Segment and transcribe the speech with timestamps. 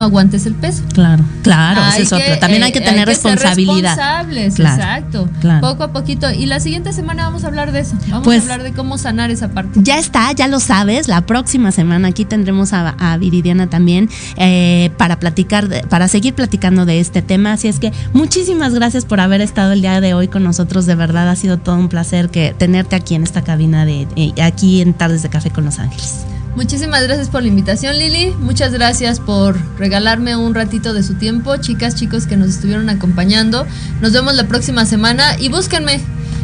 [0.00, 0.84] aguantes el peso.
[0.94, 2.38] Claro, claro, eso es otro.
[2.38, 3.96] También hay que eh, tener responsabilidad.
[3.96, 5.28] responsables, exacto.
[5.60, 6.30] Poco a poquito.
[6.30, 7.96] Y la siguiente semana vamos a hablar de eso.
[8.02, 9.80] Vamos a pues hablar de cómo sanar esa parte.
[9.82, 11.08] Ya está, ya lo sabes.
[11.08, 17.00] La próxima semana aquí tendremos a, Viridiana también eh, para platicar, para seguir platicando de
[17.00, 17.54] este tema.
[17.54, 20.86] Así es que muchísimas gracias por haber estado el día de hoy con nosotros.
[20.86, 24.32] De verdad ha sido todo un placer que tenerte aquí en esta cabina de eh,
[24.40, 26.24] aquí en Tardes de Café con Los Ángeles.
[26.58, 28.34] Muchísimas gracias por la invitación, Lili.
[28.40, 31.56] Muchas gracias por regalarme un ratito de su tiempo.
[31.58, 33.64] Chicas, chicos que nos estuvieron acompañando.
[34.00, 36.00] Nos vemos la próxima semana y búsquenme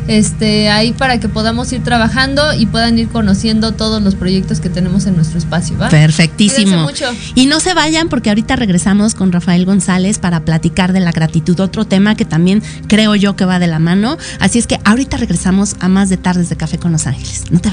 [0.06, 4.68] este, ahí para que podamos ir trabajando y puedan ir conociendo todos los proyectos que
[4.68, 5.76] tenemos en nuestro espacio.
[5.78, 5.88] ¿va?
[5.88, 6.86] Perfectísimo.
[7.34, 11.58] Y no se vayan porque ahorita regresamos con Rafael González para platicar de la gratitud,
[11.58, 14.16] otro tema que también creo yo que va de la mano.
[14.38, 17.50] Así es que ahorita regresamos a más de tardes de café con Los Ángeles.
[17.50, 17.68] No te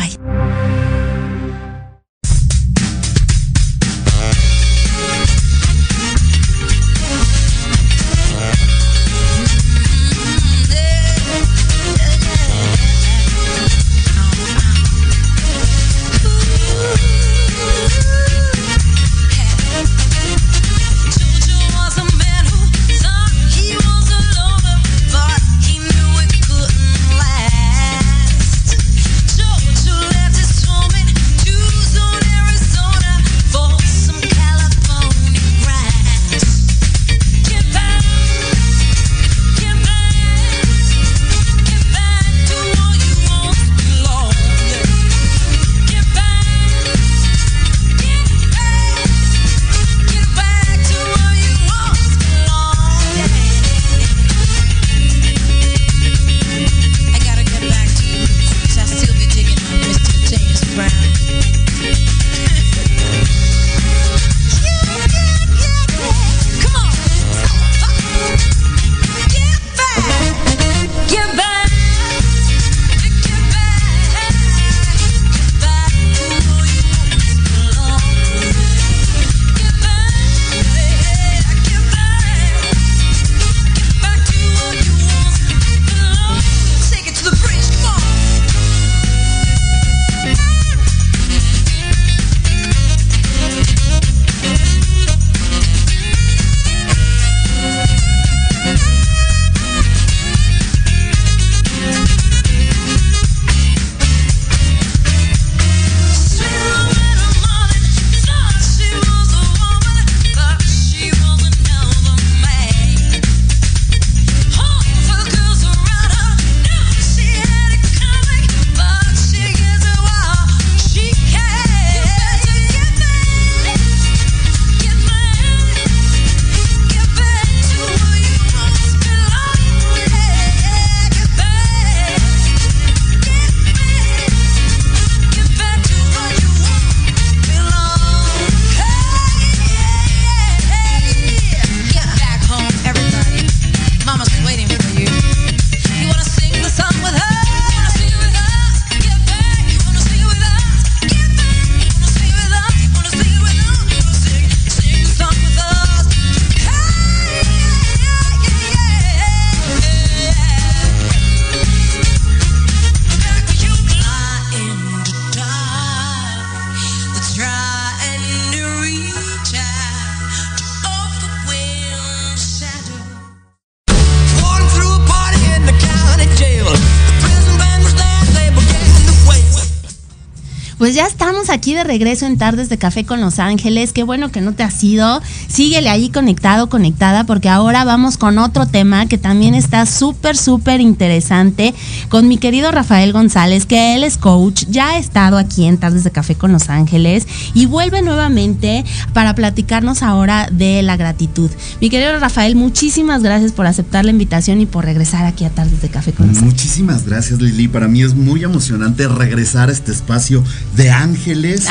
[180.82, 181.16] vayas.
[181.52, 183.94] aquí de regreso en Tardes de Café con Los Ángeles.
[183.94, 185.22] Qué bueno que no te has ido.
[185.48, 190.82] Síguele ahí conectado, conectada, porque ahora vamos con otro tema que también está súper, súper
[190.82, 191.74] interesante
[192.10, 196.04] con mi querido Rafael González, que él es coach, ya ha estado aquí en Tardes
[196.04, 201.50] de Café con Los Ángeles y vuelve nuevamente para platicarnos ahora de la gratitud.
[201.80, 205.82] Mi querido Rafael, muchísimas gracias por aceptar la invitación y por regresar aquí a Tardes
[205.82, 206.54] de Café con Los Ángeles.
[206.54, 207.68] Muchísimas gracias, Lili.
[207.68, 210.44] Para mí es muy emocionante regresar a este espacio
[210.76, 211.68] de ángeles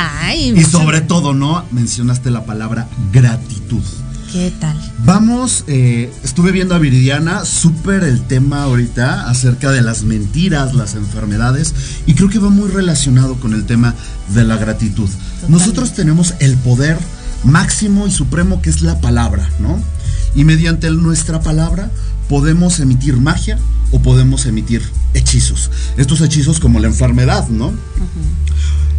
[0.54, 1.64] y sobre todo, ¿no?
[1.70, 3.82] Mencionaste la palabra gratitud.
[4.32, 4.76] ¿Qué tal?
[5.04, 10.94] Vamos, eh, estuve viendo a Viridiana, súper el tema ahorita acerca de las mentiras, las
[10.94, 11.74] enfermedades,
[12.06, 13.96] y creo que va muy relacionado con el tema
[14.32, 15.08] de la gratitud.
[15.48, 16.96] Nosotros tenemos el poder
[17.42, 19.82] máximo y supremo que es la palabra, ¿no?
[20.36, 21.90] Y mediante nuestra palabra
[22.28, 23.58] podemos emitir magia
[23.90, 24.82] o podemos emitir
[25.14, 25.72] hechizos.
[25.96, 27.72] Estos hechizos como la enfermedad, ¿no?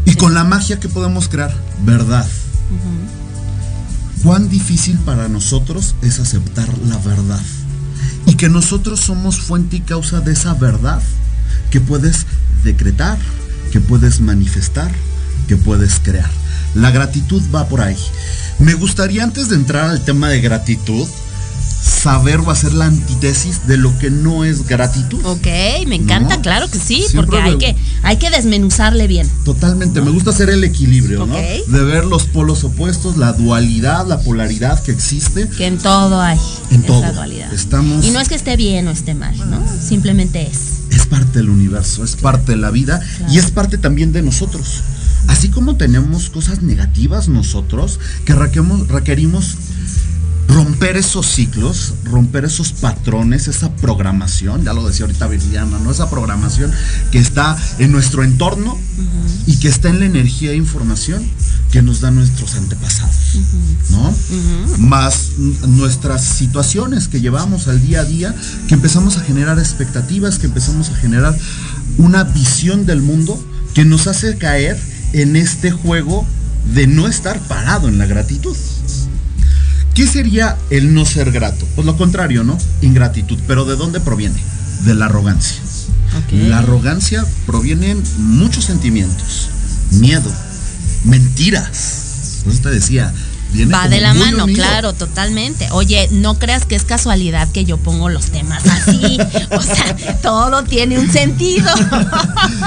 [0.06, 1.54] Y con la magia que podemos crear,
[1.84, 2.28] verdad.
[4.24, 7.42] cuán difícil para nosotros es aceptar la verdad.
[8.26, 11.02] Y que nosotros somos fuente y causa de esa verdad
[11.72, 12.26] que puedes
[12.64, 13.18] decretar,
[13.72, 14.92] que puedes manifestar,
[15.48, 16.30] que puedes crear.
[16.76, 17.98] La gratitud va por ahí.
[18.60, 21.08] Me gustaría antes de entrar al tema de gratitud,
[21.82, 25.20] saber o hacer la antítesis de lo que no es gratitud.
[25.26, 25.48] Ok,
[25.88, 26.42] me encanta, ¿No?
[26.42, 29.28] claro que sí, Siempre porque hay que, hay que desmenuzarle bien.
[29.44, 31.36] Totalmente, me gusta hacer el equilibrio, ¿no?
[31.36, 35.48] De ver los polos opuestos, la dualidad, la polaridad que existe.
[35.50, 36.40] Que en todo hay
[36.70, 37.14] En esa todo.
[37.14, 37.52] dualidad.
[37.54, 39.64] Estamos- Y no es que esté bien o esté mal, ¿no?
[39.82, 40.82] Simplemente es.
[40.92, 43.34] Es parte del universo, es parte de la vida Claro.
[43.34, 44.82] y es parte también de nosotros.
[45.28, 49.56] Así como tenemos cosas negativas nosotros, que requerimos
[50.48, 55.92] romper esos ciclos, romper esos patrones, esa programación, ya lo decía ahorita Viridiana, ¿no?
[55.92, 56.72] Esa programación
[57.12, 58.78] que está en nuestro entorno
[59.48, 61.24] y que está en la energía e información
[61.72, 63.16] que nos dan nuestros antepasados,
[63.92, 64.14] ¿no?
[64.78, 65.32] Más
[65.68, 68.36] nuestras situaciones que llevamos al día a día,
[68.68, 71.38] que empezamos a generar expectativas, que empezamos a generar
[71.98, 73.42] una visión del mundo
[73.74, 74.78] que nos hace caer
[75.14, 76.26] en este juego
[76.74, 78.56] de no estar parado en la gratitud.
[80.02, 81.68] ¿Qué sería el no ser grato?
[81.76, 82.58] Pues lo contrario, ¿no?
[82.82, 83.38] Ingratitud.
[83.46, 84.42] ¿Pero de dónde proviene?
[84.84, 85.62] De la arrogancia.
[86.32, 89.50] La arrogancia proviene en muchos sentimientos.
[89.92, 90.32] Miedo,
[91.04, 92.42] mentiras.
[92.48, 93.14] Eso te decía,
[93.52, 94.64] viene Va de la mano, unido.
[94.64, 95.68] claro, totalmente.
[95.72, 99.18] Oye, no creas que es casualidad que yo pongo los temas así.
[99.52, 101.70] o sea, todo tiene un sentido.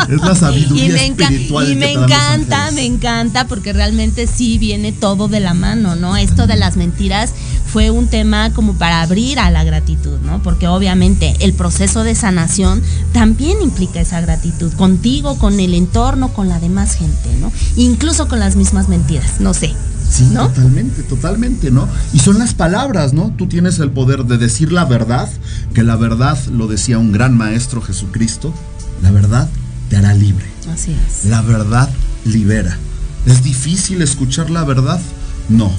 [0.08, 4.92] Es la sabiduría y me, espiritual y me encanta, me encanta, porque realmente sí viene
[4.92, 6.16] todo de la mano, ¿no?
[6.16, 7.30] Esto de las mentiras
[7.74, 10.42] fue un tema como para abrir a la gratitud, ¿no?
[10.42, 12.82] Porque obviamente el proceso de sanación
[13.12, 17.50] también implica esa gratitud, contigo, con el entorno, con la demás gente, ¿no?
[17.76, 19.74] Incluso con las mismas mentiras, no sé.
[20.14, 20.46] Sí, ¿no?
[20.48, 21.88] totalmente, totalmente, ¿no?
[22.12, 23.32] Y son las palabras, ¿no?
[23.36, 25.28] Tú tienes el poder de decir la verdad,
[25.74, 28.54] que la verdad, lo decía un gran maestro Jesucristo,
[29.02, 29.48] la verdad
[29.88, 30.46] te hará libre.
[30.72, 31.24] Así es.
[31.24, 31.88] La verdad
[32.24, 32.78] libera.
[33.26, 35.00] ¿Es difícil escuchar la verdad?
[35.48, 35.72] No.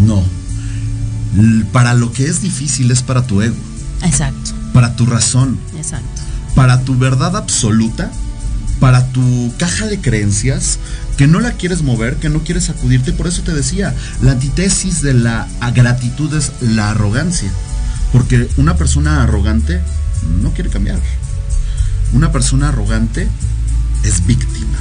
[0.00, 0.22] No.
[1.72, 3.54] Para lo que es difícil es para tu ego,
[4.02, 6.20] Exacto, para tu razón, exacto.
[6.54, 8.10] para tu verdad absoluta,
[8.80, 10.78] para tu caja de creencias,
[11.16, 13.12] que no la quieres mover, que no quieres sacudirte.
[13.12, 17.50] Por eso te decía, la antítesis de la gratitud es la arrogancia.
[18.12, 19.80] Porque una persona arrogante
[20.42, 21.00] no quiere cambiar.
[22.12, 23.28] Una persona arrogante
[24.04, 24.78] es víctima.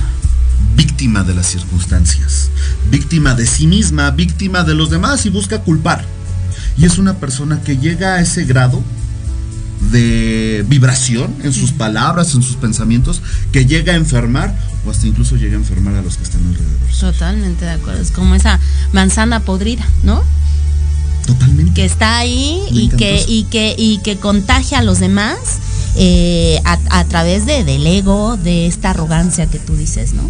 [0.76, 2.50] Víctima de las circunstancias.
[2.90, 6.06] Víctima de sí misma, víctima de los demás y busca culpar.
[6.78, 8.82] Y es una persona que llega a ese grado
[9.92, 14.56] de vibración en sus palabras, en sus pensamientos, que llega a enfermar
[14.86, 16.90] o hasta incluso llega a enfermar a los que están alrededor.
[17.00, 18.02] Totalmente de acuerdo.
[18.02, 18.60] Es como esa
[18.94, 20.24] manzana podrida, ¿no?
[21.26, 21.74] Totalmente.
[21.74, 25.38] que está ahí y que, y que y que contagia a los demás
[25.96, 30.24] eh, a, a través de, del ego, de esta arrogancia que tú dices, ¿no?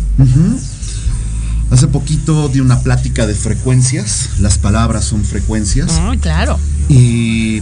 [1.72, 4.32] Hace poquito di una plática de frecuencias.
[4.40, 5.92] Las palabras son frecuencias.
[6.02, 6.60] Ay, claro.
[6.90, 7.62] Y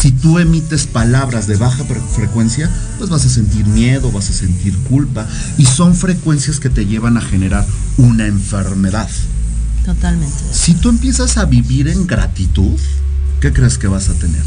[0.00, 4.32] si tú emites palabras de baja fre- frecuencia, pues vas a sentir miedo, vas a
[4.32, 5.26] sentir culpa.
[5.56, 7.66] Y son frecuencias que te llevan a generar
[7.96, 9.08] una enfermedad.
[9.84, 10.36] Totalmente.
[10.52, 12.78] Si tú empiezas a vivir en gratitud,
[13.40, 14.42] ¿qué crees que vas a tener?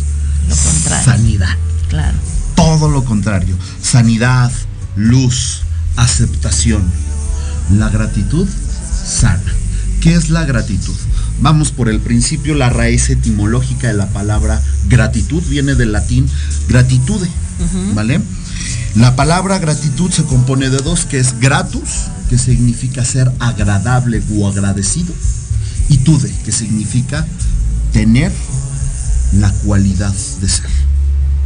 [0.47, 1.05] Lo contrario.
[1.05, 1.57] Sanidad.
[1.89, 2.17] Claro.
[2.55, 3.55] Todo lo contrario.
[3.81, 4.51] Sanidad,
[4.95, 5.61] luz,
[5.97, 6.83] aceptación.
[7.77, 8.47] La gratitud
[9.05, 9.41] sana.
[10.01, 10.95] ¿Qué es la gratitud?
[11.39, 16.29] Vamos por el principio, la raíz etimológica de la palabra gratitud viene del latín
[16.67, 17.27] gratitude,
[17.95, 18.21] ¿vale?
[18.95, 24.47] La palabra gratitud se compone de dos, que es gratus, que significa ser agradable o
[24.47, 25.13] agradecido,
[25.89, 27.25] y tude, que significa
[27.93, 28.31] tener
[29.39, 30.69] la cualidad de ser.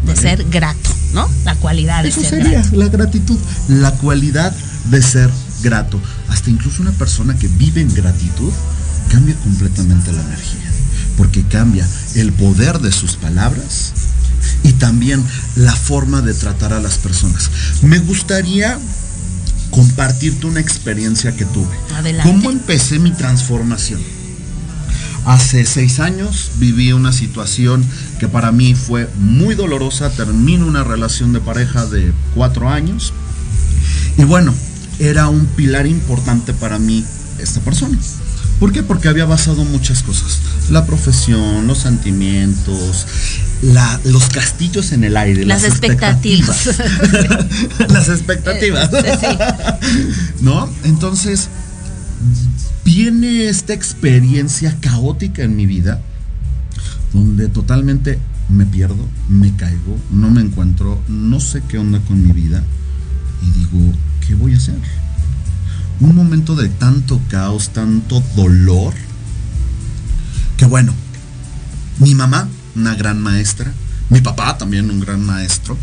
[0.06, 1.30] De ser grato, ¿no?
[1.46, 2.76] La cualidad de Eso ser sería grato.
[2.76, 3.38] la gratitud,
[3.68, 4.54] la cualidad
[4.90, 5.30] de ser
[5.64, 6.00] grato.
[6.30, 8.52] Hasta incluso una persona que vive en gratitud
[9.10, 10.72] cambia completamente la energía,
[11.18, 13.94] porque cambia el poder de sus palabras
[14.64, 15.24] y también
[15.56, 17.50] la forma de tratar a las personas.
[17.82, 18.80] Me gustaría
[19.72, 21.76] compartirte una experiencia que tuve.
[21.96, 22.32] Adelante.
[22.32, 24.02] ¿Cómo empecé mi transformación?
[25.26, 27.84] Hace seis años viví una situación
[28.20, 30.12] que para mí fue muy dolorosa.
[30.12, 33.12] Termino una relación de pareja de cuatro años.
[34.18, 34.54] Y bueno,
[35.00, 37.04] era un pilar importante para mí
[37.40, 37.98] esta persona.
[38.60, 38.84] ¿Por qué?
[38.84, 40.40] Porque había basado muchas cosas.
[40.72, 43.06] La profesión, los sentimientos,
[43.62, 45.46] la- los castillos en el aire.
[45.46, 46.68] Las expectativas.
[47.90, 48.90] las expectativas.
[48.94, 50.08] Eh, sí.
[50.42, 50.70] ¿No?
[50.86, 51.50] Entonces,
[52.84, 56.02] viene esta experiencia caótica en mi vida,
[57.14, 58.20] donde totalmente
[58.50, 62.64] me pierdo, me caigo, no me encuentro, no sé qué onda con mi vida
[63.42, 63.92] y digo,
[64.26, 64.76] ¿qué voy a hacer?
[66.00, 68.94] Un momento de tanto caos, tanto dolor,
[70.58, 70.94] que bueno,
[72.00, 73.72] mi mamá, una gran maestra,
[74.10, 75.78] mi papá también un gran maestro,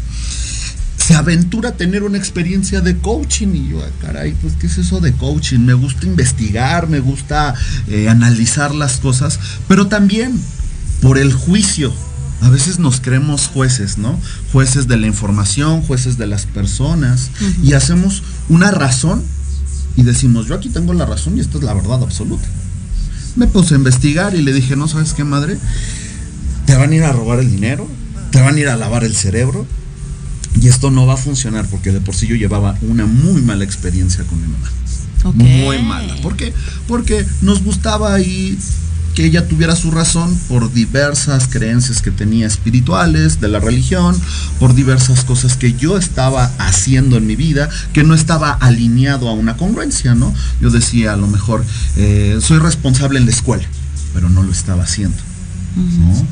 [0.96, 4.78] se aventura a tener una experiencia de coaching y yo, ah, caray, pues ¿qué es
[4.78, 5.60] eso de coaching?
[5.60, 7.54] Me gusta investigar, me gusta
[7.88, 10.38] eh, analizar las cosas, pero también
[11.00, 11.92] por el juicio.
[12.40, 14.18] A veces nos creemos jueces, ¿no?
[14.52, 17.30] Jueces de la información, jueces de las personas
[17.62, 19.22] y hacemos una razón
[19.96, 22.46] y decimos, yo aquí tengo la razón y esta es la verdad absoluta.
[23.36, 25.58] Me puse a investigar y le dije, no sabes qué madre,
[26.66, 27.88] te van a ir a robar el dinero,
[28.30, 29.66] te van a ir a lavar el cerebro,
[30.60, 33.64] y esto no va a funcionar porque de por sí yo llevaba una muy mala
[33.64, 34.70] experiencia con mi mamá.
[35.34, 36.16] Muy mala.
[36.16, 36.52] ¿Por qué?
[36.88, 38.58] Porque nos gustaba ahí
[39.14, 44.16] que ella tuviera su razón por diversas creencias que tenía espirituales, de la religión,
[44.58, 49.32] por diversas cosas que yo estaba haciendo en mi vida, que no estaba alineado a
[49.32, 50.34] una congruencia, ¿no?
[50.60, 51.64] Yo decía, a lo mejor,
[51.96, 53.64] eh, soy responsable en la escuela,
[54.14, 55.18] pero no lo estaba haciendo,
[55.76, 56.26] ¿no?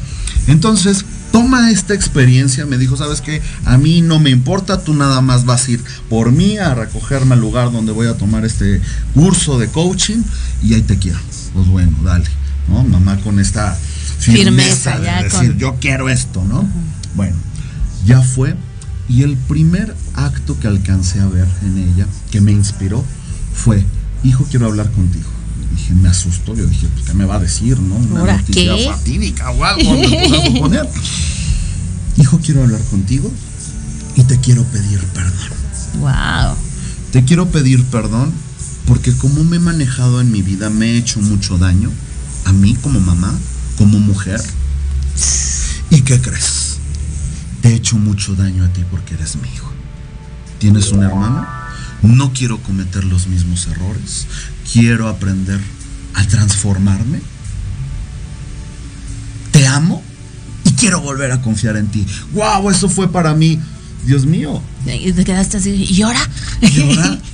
[0.46, 5.20] Entonces, toma esta experiencia, me dijo, sabes qué, a mí no me importa, tú nada
[5.20, 8.80] más vas a ir por mí a recogerme al lugar donde voy a tomar este
[9.14, 10.22] curso de coaching
[10.62, 11.18] y ahí te quiero.
[11.54, 12.26] Pues bueno, dale,
[12.68, 12.84] ¿no?
[12.84, 13.76] Mamá con esta
[14.18, 16.68] firmeza, de decir, yo quiero esto, ¿no?
[17.14, 17.36] Bueno,
[18.06, 18.54] ya fue.
[19.08, 23.04] Y el primer acto que alcancé a ver en ella, que me inspiró,
[23.52, 23.84] fue,
[24.22, 25.28] hijo, quiero hablar contigo
[25.70, 26.54] dije, me asustó.
[26.54, 27.96] Yo dije, pues, ¿qué me va a decir, no?
[27.96, 28.84] Una noticia qué?
[28.86, 30.88] fatídica o algo, me poner.
[32.18, 33.30] Hijo, quiero hablar contigo
[34.16, 35.50] y te quiero pedir perdón.
[36.00, 36.56] Wow.
[37.12, 38.32] Te quiero pedir perdón
[38.86, 41.90] porque como me he manejado en mi vida, me he hecho mucho daño
[42.44, 43.32] a mí como mamá,
[43.78, 44.40] como mujer.
[45.90, 46.78] ¿Y qué crees?
[47.62, 49.70] Te he hecho mucho daño a ti porque eres mi hijo.
[50.58, 51.46] ¿Tienes un hermano?
[52.02, 54.26] No quiero cometer los mismos errores
[54.72, 55.60] quiero aprender
[56.14, 57.20] a transformarme.
[59.52, 60.02] Te amo
[60.64, 62.06] y quiero volver a confiar en ti.
[62.32, 62.70] ¡Wow!
[62.70, 63.58] Eso fue para mí.
[64.04, 64.62] Dios mío.
[64.86, 65.70] Y te quedaste así.
[65.90, 66.26] ¿Y ahora?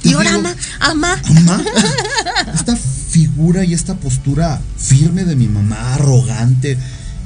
[0.02, 0.30] ¿Y ahora?
[0.34, 0.56] ama?
[0.80, 1.22] ¿Ama?
[1.36, 1.64] ¿Ama?
[2.54, 2.76] Esta
[3.16, 6.76] figura y esta postura firme de mi mamá, arrogante,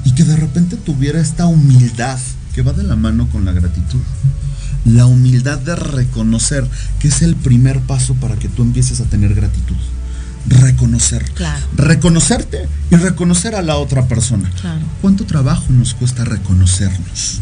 [0.05, 2.17] y que de repente tuviera esta humildad
[2.53, 3.99] que va de la mano con la gratitud
[4.85, 6.65] la humildad de reconocer
[6.99, 9.75] que es el primer paso para que tú empieces a tener gratitud
[10.47, 11.23] reconocer.
[11.75, 14.49] Reconocerte y reconocer a la otra persona.
[15.01, 17.41] ¿Cuánto trabajo nos cuesta reconocernos?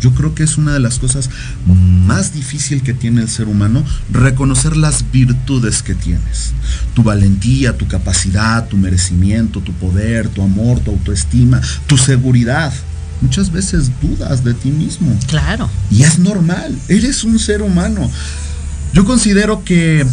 [0.00, 1.30] Yo creo que es una de las cosas
[1.66, 6.52] más difíciles que tiene el ser humano, reconocer las virtudes que tienes.
[6.94, 12.72] Tu valentía, tu capacidad, tu merecimiento, tu poder, tu amor, tu autoestima, tu seguridad.
[13.20, 15.14] Muchas veces dudas de ti mismo.
[15.26, 15.68] Claro.
[15.90, 18.10] Y es normal, eres un ser humano.
[18.94, 20.06] Yo considero que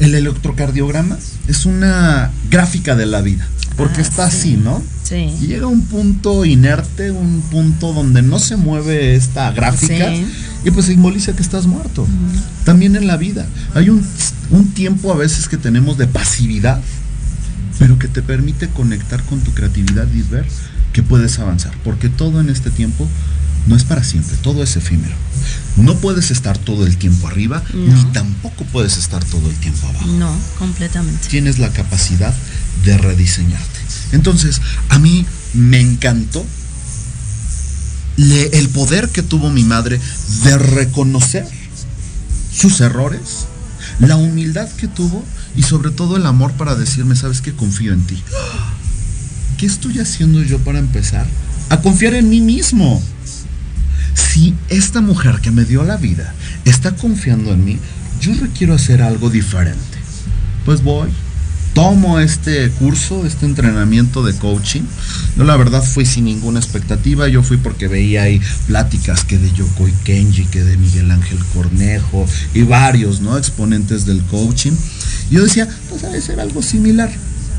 [0.00, 3.46] el electrocardiograma es una gráfica de la vida,
[3.80, 4.82] porque ah, está así, ¿no?
[5.04, 5.34] Sí.
[5.40, 10.86] Y llega un punto inerte, un punto donde no se mueve esta gráfica y pues
[10.86, 12.06] simboliza que estás muerto.
[12.64, 14.04] También en la vida hay un,
[14.50, 16.82] un tiempo a veces que tenemos de pasividad,
[17.78, 20.46] pero que te permite conectar con tu creatividad y ver
[20.92, 23.08] que puedes avanzar, porque todo en este tiempo
[23.66, 25.14] no es para siempre, todo es efímero.
[25.76, 30.06] No puedes estar todo el tiempo arriba, ni tampoco puedes estar todo el tiempo abajo.
[30.06, 31.28] No, completamente.
[31.28, 32.34] Tienes la capacidad
[32.84, 33.80] de rediseñarte.
[34.12, 36.44] Entonces, a mí me encantó
[38.16, 39.98] el poder que tuvo mi madre
[40.44, 41.46] de reconocer
[42.54, 43.46] sus errores,
[43.98, 45.24] la humildad que tuvo
[45.56, 48.22] y sobre todo el amor para decirme, sabes que confío en ti.
[49.56, 51.26] ¿Qué estoy haciendo yo para empezar?
[51.70, 53.02] A confiar en mí mismo
[54.14, 56.34] si esta mujer que me dio la vida
[56.64, 57.78] está confiando en mí,
[58.20, 59.98] yo requiero hacer algo diferente.
[60.64, 61.08] Pues voy,
[61.74, 64.82] tomo este curso, este entrenamiento de coaching.
[65.36, 69.50] Yo la verdad fui sin ninguna expectativa, yo fui porque veía ahí pláticas que de
[69.52, 73.38] Yokoi Kenji, que de Miguel Ángel Cornejo y varios, ¿no?
[73.38, 74.72] Exponentes del coaching.
[75.30, 77.10] Yo decía, pues debe ser algo similar.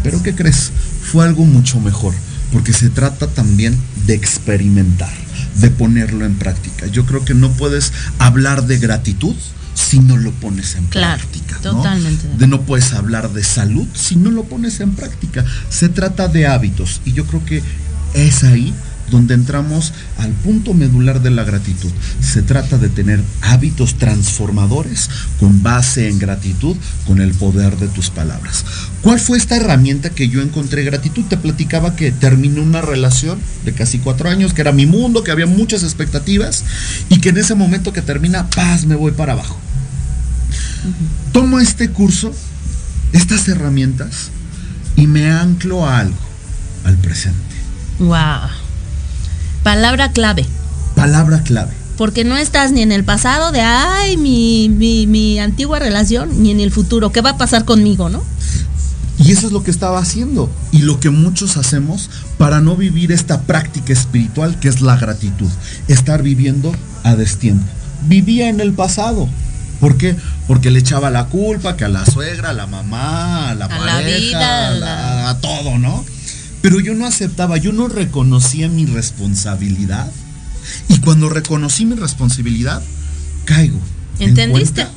[0.04, 0.72] Pero ¿qué crees?
[1.12, 2.14] Fue algo mucho mejor,
[2.52, 3.78] porque se trata también
[4.08, 5.12] de experimentar
[5.56, 6.88] de ponerlo en práctica.
[6.88, 9.36] Yo creo que no puedes hablar de gratitud
[9.74, 11.58] si no lo pones en práctica.
[11.62, 12.28] Totalmente.
[12.38, 15.46] De no puedes hablar de salud si no lo pones en práctica.
[15.70, 17.64] Se trata de hábitos y yo creo que
[18.14, 18.74] es ahí
[19.12, 21.92] donde entramos al punto medular de la gratitud.
[22.22, 26.76] Se trata de tener hábitos transformadores con base en gratitud,
[27.06, 28.66] con el poder de tus palabras.
[29.02, 31.26] ¿Cuál fue esta herramienta que yo encontré gratitud?
[31.26, 35.32] Te platicaba que terminé una relación de casi cuatro años, que era mi mundo, que
[35.32, 36.64] había muchas expectativas
[37.10, 39.58] y que en ese momento que termina, paz, me voy para abajo.
[41.32, 42.34] Tomo este curso,
[43.12, 44.32] estas herramientas,
[44.96, 46.18] y me anclo a algo,
[46.86, 47.40] al presente.
[48.00, 48.61] Wow.
[49.64, 50.46] Palabra clave.
[50.96, 51.72] Palabra clave.
[51.98, 56.50] Porque no estás ni en el pasado de, ay, mi, mi, mi antigua relación, ni
[56.52, 57.12] en el futuro.
[57.12, 58.24] ¿Qué va a pasar conmigo, no?
[59.20, 63.12] Y eso es lo que estaba haciendo y lo que muchos hacemos para no vivir
[63.12, 65.50] esta práctica espiritual que es la gratitud,
[65.88, 66.72] estar viviendo
[67.04, 67.66] a destiempo.
[68.08, 69.30] Vivía en el pasado.
[69.80, 70.16] ¿Por qué?
[70.48, 74.68] Porque le echaba la culpa que a la suegra, a la mamá, a la pareja,
[74.70, 76.04] a, la- a todo, ¿no?
[76.62, 80.12] Pero yo no aceptaba, yo no reconocía mi responsabilidad.
[80.88, 82.82] Y cuando reconocí mi responsabilidad,
[83.46, 83.80] caigo.
[84.20, 84.88] en ¿Entendiste?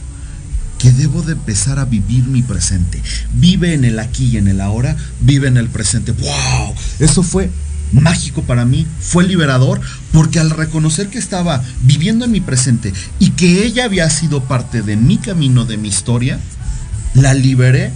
[0.79, 3.01] que debo de empezar a vivir mi presente.
[3.33, 6.13] Vive en el aquí y en el ahora, vive en el presente.
[6.13, 6.75] ¡Wow!
[6.99, 7.51] Eso fue
[7.93, 9.81] mágico para mí, fue liberador,
[10.13, 14.83] porque al reconocer que estaba viviendo en mi presente y que ella había sido parte
[14.83, 16.39] de mi camino, de mi historia,
[17.15, 17.91] la liberé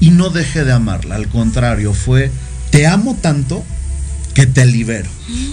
[0.00, 1.16] y no dejé de amarla.
[1.16, 2.32] Al contrario, fue,
[2.72, 3.62] te amo tanto
[4.34, 5.10] que te libero,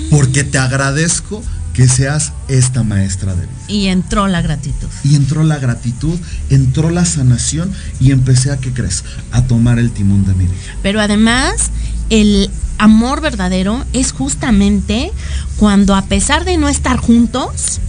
[0.09, 3.57] porque te agradezco que seas esta maestra de vida.
[3.67, 4.87] Y entró la gratitud.
[5.03, 6.17] Y entró la gratitud,
[6.49, 9.03] entró la sanación y empecé a, ¿qué crees?
[9.31, 10.55] A tomar el timón de mi vida.
[10.81, 11.71] Pero además,
[12.09, 15.11] el amor verdadero es justamente
[15.57, 17.79] cuando a pesar de no estar juntos,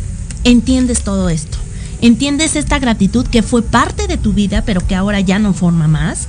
[0.42, 1.56] entiendes todo esto.
[2.02, 5.86] Entiendes esta gratitud que fue parte de tu vida, pero que ahora ya no forma
[5.86, 6.26] más,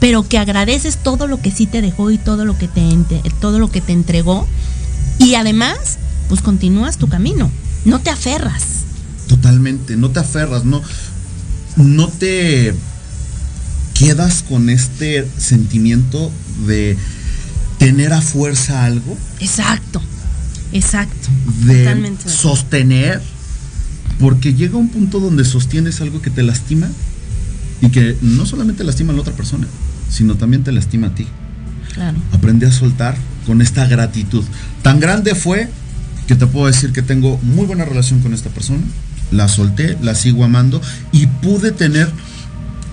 [0.00, 2.82] pero que agradeces todo lo que sí te dejó y todo lo que te,
[3.40, 4.46] todo lo que te entregó.
[5.18, 5.98] Y además,
[6.28, 7.50] pues continúas tu camino.
[7.84, 8.62] No te aferras.
[9.28, 10.82] Totalmente, no te aferras, no,
[11.76, 12.74] no te
[13.94, 16.30] quedas con este sentimiento
[16.66, 16.96] de
[17.78, 20.02] tener a fuerza algo, Exacto.
[20.72, 21.28] Exacto.
[21.64, 22.28] de Totalmente.
[22.28, 23.22] sostener,
[24.20, 26.88] porque llega un punto donde sostienes algo que te lastima
[27.80, 29.66] y que no solamente lastima a la otra persona,
[30.08, 31.26] sino también te lastima a ti.
[31.94, 32.18] Claro.
[32.32, 33.16] aprendí a soltar
[33.46, 34.44] con esta gratitud.
[34.82, 35.70] Tan grande fue
[36.26, 38.82] que te puedo decir que tengo muy buena relación con esta persona.
[39.30, 42.10] La solté, la sigo amando y pude tener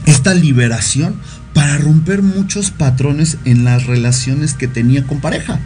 [0.05, 1.15] esta liberación
[1.53, 5.59] para romper muchos patrones en las relaciones que tenía con pareja.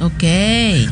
[0.00, 0.24] Ok.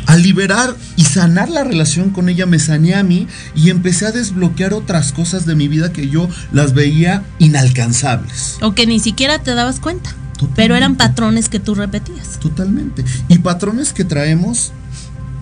[0.07, 4.13] Al liberar y sanar la relación con ella me sané a mí y empecé a
[4.13, 8.57] desbloquear otras cosas de mi vida que yo las veía inalcanzables.
[8.63, 10.11] O que ni siquiera te dabas cuenta.
[10.11, 10.55] Totalmente.
[10.57, 12.41] Pero eran patrones que tú repetías.
[12.41, 13.05] Totalmente.
[13.29, 14.73] Y patrones que traemos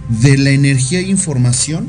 [0.09, 1.89] de la energía e información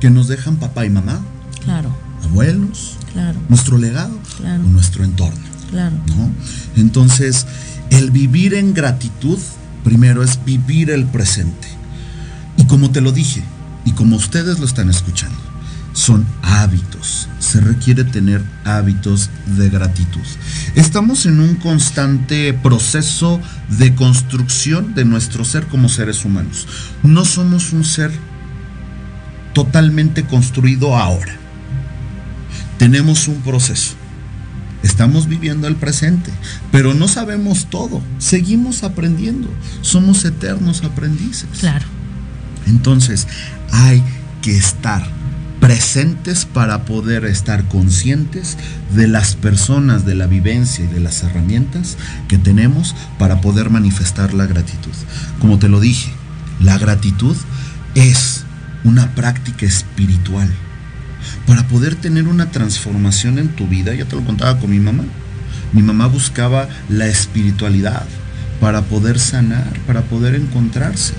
[0.00, 1.20] que nos dejan papá y mamá,
[1.64, 4.62] Claro, abuelos, claro, nuestro legado Claro.
[4.62, 5.40] o nuestro entorno,
[5.70, 5.96] claro.
[6.16, 6.30] ¿no?
[6.76, 7.46] Entonces,
[7.90, 9.38] el vivir en gratitud,
[9.86, 11.68] primero es vivir el presente.
[12.56, 13.44] Y como te lo dije,
[13.84, 15.38] y como ustedes lo están escuchando,
[15.92, 17.28] son hábitos.
[17.38, 20.26] Se requiere tener hábitos de gratitud.
[20.74, 23.40] Estamos en un constante proceso
[23.78, 26.66] de construcción de nuestro ser como seres humanos.
[27.04, 28.10] No somos un ser
[29.54, 31.36] totalmente construido ahora.
[32.76, 33.94] Tenemos un proceso.
[34.86, 36.30] Estamos viviendo el presente,
[36.70, 38.00] pero no sabemos todo.
[38.18, 39.48] Seguimos aprendiendo.
[39.80, 41.48] Somos eternos aprendices.
[41.58, 41.84] Claro.
[42.68, 43.26] Entonces,
[43.72, 44.00] hay
[44.42, 45.04] que estar
[45.58, 48.56] presentes para poder estar conscientes
[48.94, 51.96] de las personas, de la vivencia y de las herramientas
[52.28, 54.92] que tenemos para poder manifestar la gratitud.
[55.40, 56.12] Como te lo dije,
[56.60, 57.36] la gratitud
[57.96, 58.44] es
[58.84, 60.48] una práctica espiritual.
[61.46, 65.04] Para poder tener una transformación en tu vida, ya te lo contaba con mi mamá.
[65.72, 68.04] Mi mamá buscaba la espiritualidad
[68.60, 71.14] para poder sanar, para poder encontrarse.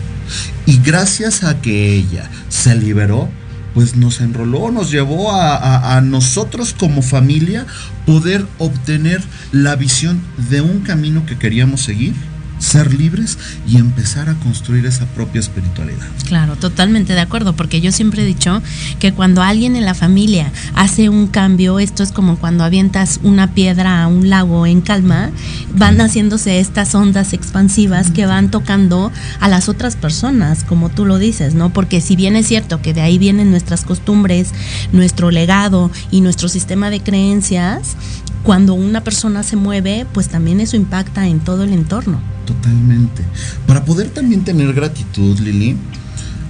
[0.65, 3.29] Y gracias a que ella se liberó,
[3.73, 7.65] pues nos enroló, nos llevó a, a- nosotros como familia
[8.05, 12.13] poder obtener la visión de un camino que queríamos seguir,
[12.59, 16.07] ser libres y empezar a construir esa propia espiritualidad.
[16.25, 18.61] Claro, totalmente de acuerdo, porque yo siempre he dicho
[18.99, 23.53] que cuando alguien en la familia hace un cambio, esto es como cuando avientas una
[23.53, 25.31] piedra a un lago en calma,
[25.73, 31.17] van haciéndose estas ondas expansivas que van tocando a las otras personas, como tú lo
[31.17, 31.71] dices, ¿no?
[31.71, 34.49] Porque si bien es cierto que de ahí vienen nuestras costumbres,
[34.91, 37.95] nuestro legado y nuestro sistema de creencias,
[38.43, 42.21] cuando una persona se mueve, pues también eso impacta en todo el entorno.
[42.45, 43.23] Totalmente.
[43.65, 45.75] Para poder también tener gratitud, Lili,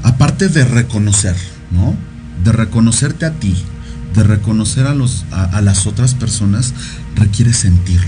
[0.03, 1.35] aparte de reconocer,
[1.71, 1.95] ¿no?
[2.43, 3.55] De reconocerte a ti,
[4.13, 6.73] de reconocer a, los, a, las otras personas,
[7.15, 8.07] requieres sentirlo.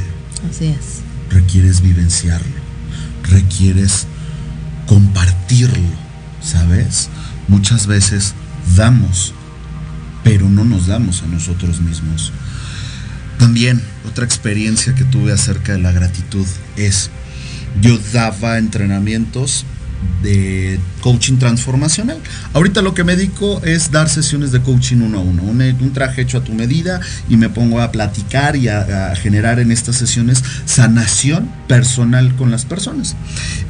[0.50, 1.02] Así es.
[1.30, 2.56] Requieres vivenciarlo,
[3.24, 4.08] requieres
[4.88, 5.90] compartirlo,
[6.42, 7.10] ¿sabes?
[7.48, 8.34] Muchas veces
[8.76, 9.34] damos,
[10.24, 12.32] pero no nos damos a nosotros mismos.
[13.40, 17.10] También otra experiencia que tuve acerca de la gratitud es,
[17.82, 19.66] yo daba entrenamientos
[20.22, 22.20] de coaching transformacional.
[22.54, 26.22] Ahorita lo que me dedico es dar sesiones de coaching uno a uno, un, traje
[26.22, 27.00] hecho a tu medida
[27.30, 32.66] y me pongo a platicar y a, generar en estas sesiones sanación personal con las
[32.66, 33.16] personas.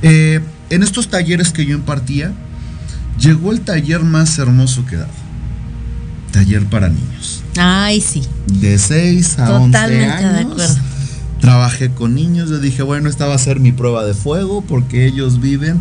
[0.01, 0.39] Eh,
[0.71, 2.32] en estos talleres que yo impartía,
[3.19, 5.12] llegó el taller más hermoso que he dado.
[6.32, 7.38] Taller para niños.
[7.60, 8.24] Ay, sí.
[8.62, 10.34] De 6 a 11 años.
[10.34, 10.76] De acuerdo.
[11.41, 15.06] Trabajé con niños, yo dije, bueno, esta va a ser mi prueba de fuego porque
[15.06, 15.80] ellos viven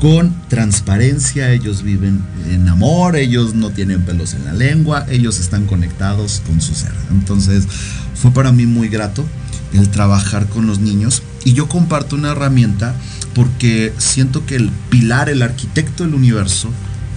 [0.00, 5.66] con transparencia, ellos viven en amor, ellos no tienen pelos en la lengua, ellos están
[5.66, 6.92] conectados con su ser.
[7.10, 7.66] Entonces
[8.14, 9.24] fue para mí muy grato
[9.72, 12.94] el trabajar con los niños y yo comparto una herramienta
[13.34, 16.68] porque siento que el pilar, el arquitecto del universo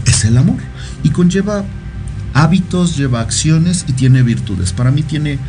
[0.06, 0.58] es el amor
[1.04, 1.65] y conlleva
[2.34, 4.74] hábitos, lleva acciones y tiene virtudes.
[4.74, 5.39] Para mí tiene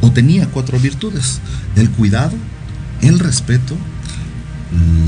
[0.00, 1.40] o tenía cuatro virtudes,
[1.76, 2.32] el cuidado,
[3.02, 3.76] el respeto,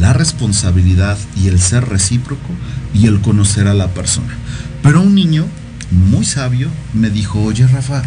[0.00, 2.50] la responsabilidad y el ser recíproco
[2.94, 4.34] y el conocer a la persona.
[4.82, 5.46] Pero un niño
[5.90, 8.02] muy sabio me dijo, oye Rafa,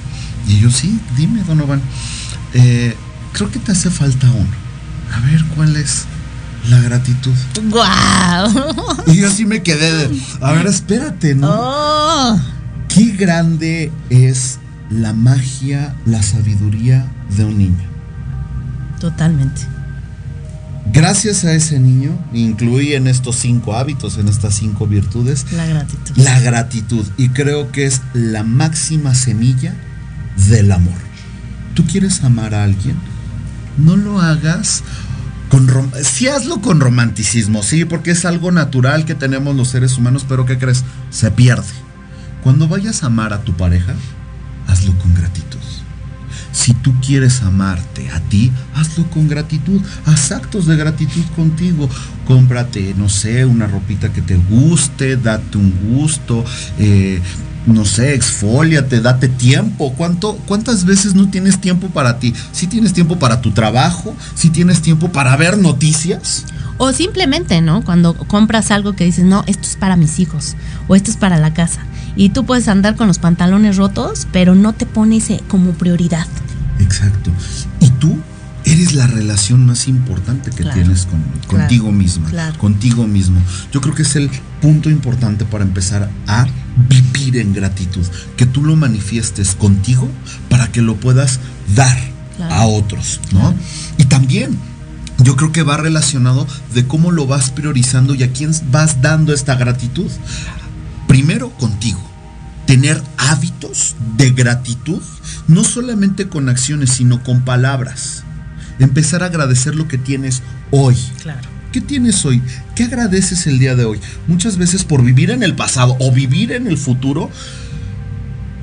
[0.47, 1.81] y yo sí, dime Donovan,
[2.53, 2.95] eh,
[3.31, 4.65] creo que te hace falta uno.
[5.13, 6.05] A ver, ¿cuál es?
[6.69, 7.33] La gratitud.
[7.69, 9.03] ¡Guau!
[9.05, 11.49] Y yo así me quedé de, a ver, espérate, ¿no?
[11.51, 12.39] Oh.
[12.95, 14.57] Qué grande es
[14.89, 17.05] la magia, la sabiduría
[17.35, 17.83] de un niño.
[19.01, 19.63] Totalmente.
[20.93, 26.15] Gracias a ese niño, incluí en estos cinco hábitos, en estas cinco virtudes, la gratitud.
[26.15, 27.05] La gratitud.
[27.17, 29.75] Y creo que es la máxima semilla
[30.47, 30.95] del amor.
[31.73, 32.95] ¿Tú quieres amar a alguien?
[33.77, 34.83] No lo hagas
[35.49, 35.69] con
[36.01, 40.45] sí hazlo con romanticismo, sí, porque es algo natural que tenemos los seres humanos, pero
[40.45, 40.85] ¿qué crees?
[41.09, 41.84] Se pierde.
[42.45, 43.95] Cuando vayas a amar a tu pareja,
[44.67, 45.57] hazlo con gratitud.
[46.51, 49.81] Si tú quieres amarte a ti, hazlo con gratitud.
[50.05, 51.89] Haz actos de gratitud contigo.
[52.27, 56.45] Cómprate, no sé, una ropita que te guste, date un gusto.
[56.77, 57.19] Eh,
[57.65, 59.93] no sé, exfoliate, date tiempo.
[59.93, 62.31] ¿Cuánto, ¿Cuántas veces no tienes tiempo para ti?
[62.51, 66.45] Si tienes tiempo para tu trabajo, si tienes tiempo para ver noticias.
[66.77, 67.83] O simplemente, ¿no?
[67.83, 70.55] Cuando compras algo que dices, no, esto es para mis hijos
[70.87, 71.81] o esto es para la casa.
[72.15, 76.27] Y tú puedes andar con los pantalones rotos, pero no te pones como prioridad.
[76.79, 77.31] Exacto.
[77.79, 78.17] Y tú
[78.65, 83.39] eres la relación más importante que tienes con, contigo misma, contigo mismo.
[83.71, 84.29] Yo creo que es el
[84.61, 86.47] punto importante para empezar a
[86.89, 90.09] vivir en gratitud, que tú lo manifiestes contigo
[90.49, 91.39] para que lo puedas
[91.75, 91.97] dar
[92.49, 93.53] a otros, ¿no?
[93.97, 94.57] Y también
[95.19, 99.33] yo creo que va relacionado de cómo lo vas priorizando y a quién vas dando
[99.33, 100.09] esta gratitud.
[101.07, 102.01] Primero contigo
[102.65, 105.01] tener hábitos de gratitud,
[105.47, 108.23] no solamente con acciones, sino con palabras.
[108.79, 110.41] Empezar a agradecer lo que tienes
[110.71, 110.97] hoy.
[111.21, 111.47] Claro.
[111.71, 112.41] ¿Qué tienes hoy?
[112.75, 113.99] ¿Qué agradeces el día de hoy?
[114.27, 117.29] Muchas veces por vivir en el pasado o vivir en el futuro,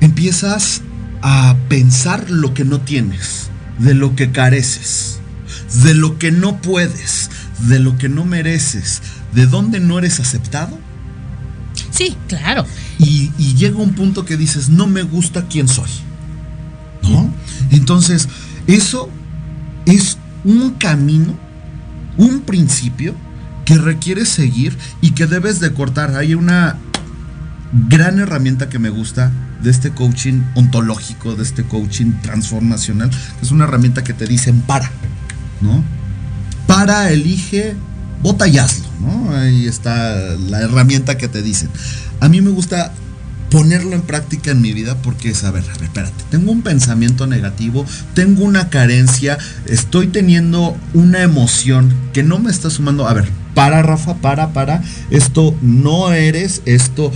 [0.01, 0.81] empiezas
[1.21, 5.19] a pensar lo que no tienes, de lo que careces,
[5.83, 7.29] de lo que no puedes,
[7.67, 9.01] de lo que no mereces,
[9.33, 10.77] de dónde no eres aceptado
[11.93, 12.65] Sí, claro.
[12.97, 15.89] Y, llega un punto que dices, no me gusta quién soy.
[17.03, 17.31] ¿No?
[17.71, 18.27] Entonces,
[18.67, 19.09] eso
[19.85, 21.37] es un camino,
[22.17, 23.13] un principio
[23.65, 26.15] que requiere seguir y que debes de cortar.
[26.15, 26.77] Hay una
[27.89, 33.09] gran herramienta que me gusta de este coaching ontológico, de este coaching transformacional,
[33.41, 34.91] es una herramienta que te dicen para,
[35.61, 35.83] ¿no?
[36.67, 37.75] Para, elige,
[38.23, 38.87] bota y hazlo.
[39.35, 40.15] Ahí está
[40.49, 41.69] la herramienta que te dicen.
[42.19, 42.93] A mí me gusta
[43.51, 46.63] ponerlo en práctica en mi vida porque es, a ver, a ver, espérate, tengo un
[46.63, 53.07] pensamiento negativo, tengo una carencia, estoy teniendo una emoción que no me está sumando.
[53.07, 54.81] A ver, para Rafa, para, para,
[55.11, 57.11] esto no eres, esto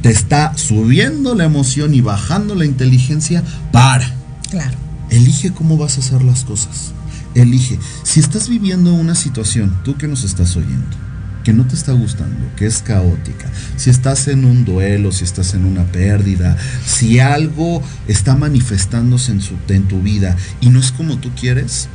[0.00, 4.14] te está subiendo la emoción y bajando la inteligencia, para.
[4.50, 4.78] Claro.
[5.10, 6.92] Elige cómo vas a hacer las cosas.
[7.34, 7.78] Elige.
[8.02, 10.96] Si estás viviendo una situación, tú que nos estás oyendo,
[11.44, 15.54] que no te está gustando, que es caótica, si estás en un duelo, si estás
[15.54, 20.92] en una pérdida, si algo está manifestándose en, su, en tu vida y no es
[20.92, 21.88] como tú quieres,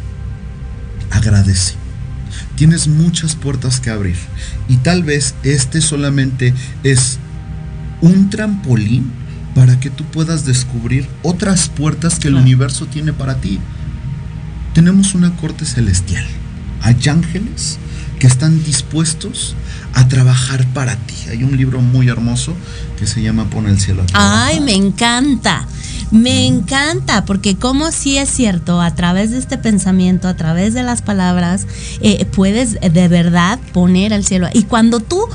[1.12, 1.76] agradece.
[2.56, 4.18] Tienes muchas puertas que abrir
[4.68, 7.20] y tal vez este solamente es
[8.02, 9.12] un trampolín
[9.56, 13.60] para que tú puedas descubrir otras puertas que el universo tiene para ti.
[14.78, 16.24] Tenemos una corte celestial.
[16.84, 17.80] Hay ángeles
[18.20, 19.56] que están dispuestos
[19.96, 21.16] a trabajar para ti.
[21.32, 22.54] Hay un libro muy hermoso
[23.00, 25.66] que se llama Pon el cielo a Ay, me encanta.
[26.12, 30.84] Me encanta, porque como sí es cierto, a través de este pensamiento, a través de
[30.84, 31.66] las palabras,
[32.02, 34.48] eh, puedes de verdad poner al cielo.
[34.54, 35.28] Y cuando tú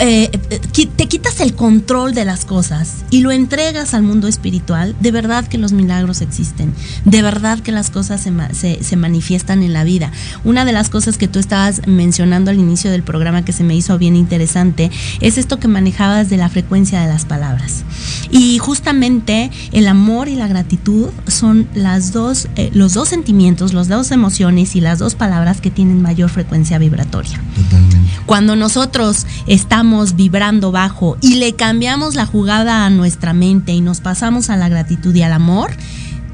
[0.00, 4.94] eh, eh, te quitas el control de las cosas y lo entregas al mundo espiritual,
[5.00, 6.72] de verdad que los milagros existen,
[7.04, 8.20] de verdad que las cosas
[8.52, 10.12] se, se, manifiestan en la vida.
[10.44, 13.74] Una de las cosas que tú estabas mencionando al inicio del programa que se me
[13.76, 17.84] hizo bien interesante es esto que manejabas de la frecuencia de las palabras.
[18.30, 23.88] Y justamente el amor y la gratitud son las dos, eh, los dos sentimientos, las
[23.88, 27.40] dos emociones y las dos palabras que tienen mayor frecuencia vibratoria.
[27.54, 27.96] Totalmente.
[28.26, 29.85] Cuando nosotros estamos
[30.16, 34.68] vibrando bajo y le cambiamos la jugada a nuestra mente y nos pasamos a la
[34.68, 35.70] gratitud y al amor,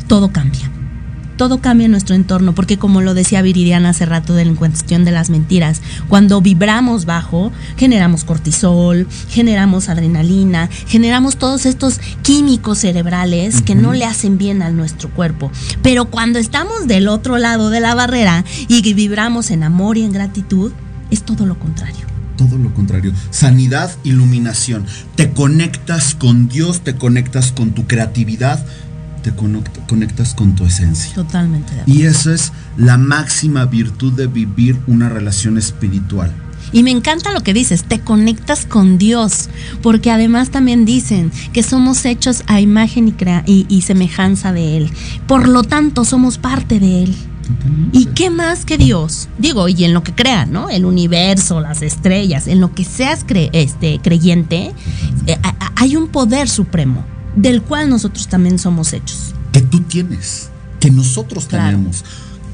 [0.07, 0.71] todo cambia.
[1.37, 5.05] Todo cambia en nuestro entorno, porque como lo decía Viridiana hace rato de la cuestión
[5.05, 13.61] de las mentiras, cuando vibramos bajo, generamos cortisol, generamos adrenalina, generamos todos estos químicos cerebrales
[13.61, 15.51] que no le hacen bien a nuestro cuerpo.
[15.83, 20.12] Pero cuando estamos del otro lado de la barrera y vibramos en amor y en
[20.12, 20.73] gratitud,
[21.11, 22.12] es todo lo contrario
[22.48, 23.12] todo lo contrario.
[23.31, 24.87] Sanidad, iluminación.
[25.16, 28.64] Te conectas con Dios, te conectas con tu creatividad,
[29.22, 31.14] te conectas con tu esencia.
[31.14, 31.72] Totalmente.
[31.87, 36.33] y eso es la máxima virtud de vivir una relación espiritual.
[36.72, 39.50] Y me encanta lo que dices, te conectas con Dios,
[39.83, 43.14] porque además también dicen que somos hechos a imagen
[43.46, 44.90] y, y semejanza de Él.
[45.26, 47.16] Por lo tanto, somos parte de Él.
[47.92, 49.28] ¿Y qué más que Dios?
[49.38, 50.70] Digo, y en lo que crean, ¿no?
[50.70, 54.72] El universo, las estrellas, en lo que seas este, creyente,
[55.26, 55.38] eh,
[55.76, 57.05] hay un poder supremo
[57.37, 59.35] del cual nosotros también somos hechos.
[59.52, 60.50] Que tú tienes,
[60.81, 62.05] que nosotros tenemos,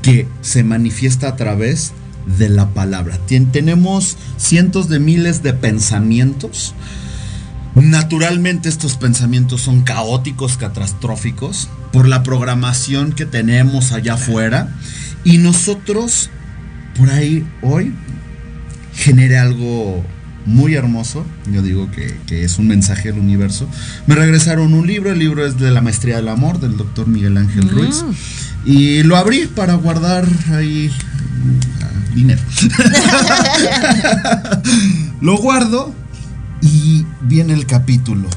[0.02, 1.92] que se manifiesta a través
[2.38, 3.18] de la palabra.
[3.26, 6.74] tenemos cientos de miles de pensamientos.
[7.82, 14.74] Naturalmente estos pensamientos son caóticos, catastróficos, por la programación que tenemos allá afuera.
[15.24, 16.30] Y nosotros,
[16.96, 17.94] por ahí, hoy,
[18.94, 20.04] genere algo
[20.44, 21.24] muy hermoso.
[21.52, 23.68] Yo digo que, es un mensaje del universo.
[24.06, 27.36] Me regresaron un libro, el libro es de la maestría del amor del doctor Miguel
[27.36, 27.68] Ángel mm.
[27.68, 28.04] Ruiz.
[28.64, 30.90] Y lo abrí para guardar ahí
[31.82, 32.42] ah, dinero.
[35.20, 35.94] lo guardo
[36.60, 38.28] y viene el capítulo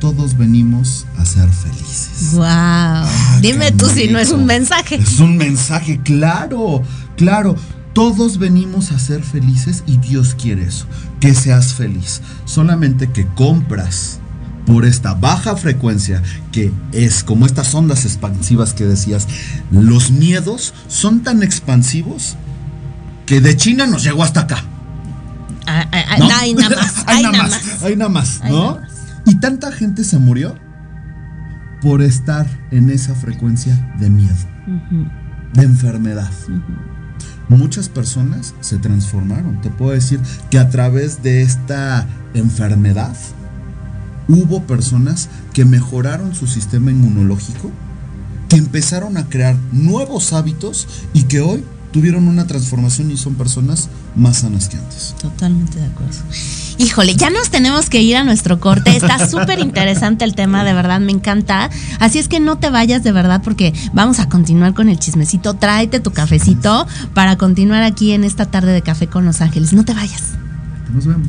[0.00, 2.32] todos venimos a ser felices.
[2.34, 2.44] ¡Wow!
[2.46, 4.96] Ah, Dime tú si no es un mensaje.
[4.96, 6.82] Es un mensaje, claro,
[7.16, 7.56] claro.
[7.94, 10.86] Todos venimos a ser felices y Dios quiere eso,
[11.20, 12.20] que seas feliz.
[12.44, 14.20] Solamente que compras
[14.66, 19.26] por esta baja frecuencia que es como estas ondas expansivas que decías,
[19.70, 22.36] los miedos son tan expansivos
[23.26, 24.64] que de China nos llegó hasta acá.
[25.70, 27.04] Ah, ah, hay nada más.
[27.06, 27.82] hay, nada más.
[27.82, 28.80] Hay nada más, ¿no?
[29.26, 30.54] Y tanta gente se murió
[31.82, 34.34] por estar en esa frecuencia de miedo,
[35.52, 36.30] de enfermedad.
[37.48, 39.60] Muchas personas se transformaron.
[39.60, 43.14] Te puedo decir que a través de esta enfermedad
[44.26, 47.70] hubo personas que mejoraron su sistema inmunológico,
[48.48, 53.88] que empezaron a crear nuevos hábitos y que hoy tuvieron una transformación y son personas
[54.14, 55.14] más sanas que antes.
[55.20, 56.16] Totalmente de acuerdo.
[56.78, 58.96] Híjole, ya nos tenemos que ir a nuestro corte.
[58.96, 61.70] Está súper interesante el tema, de verdad, me encanta.
[61.98, 65.54] Así es que no te vayas de verdad porque vamos a continuar con el chismecito.
[65.54, 69.72] Tráete tu cafecito para continuar aquí en esta tarde de café con Los Ángeles.
[69.72, 70.34] No te vayas.
[70.92, 71.28] Nos vemos.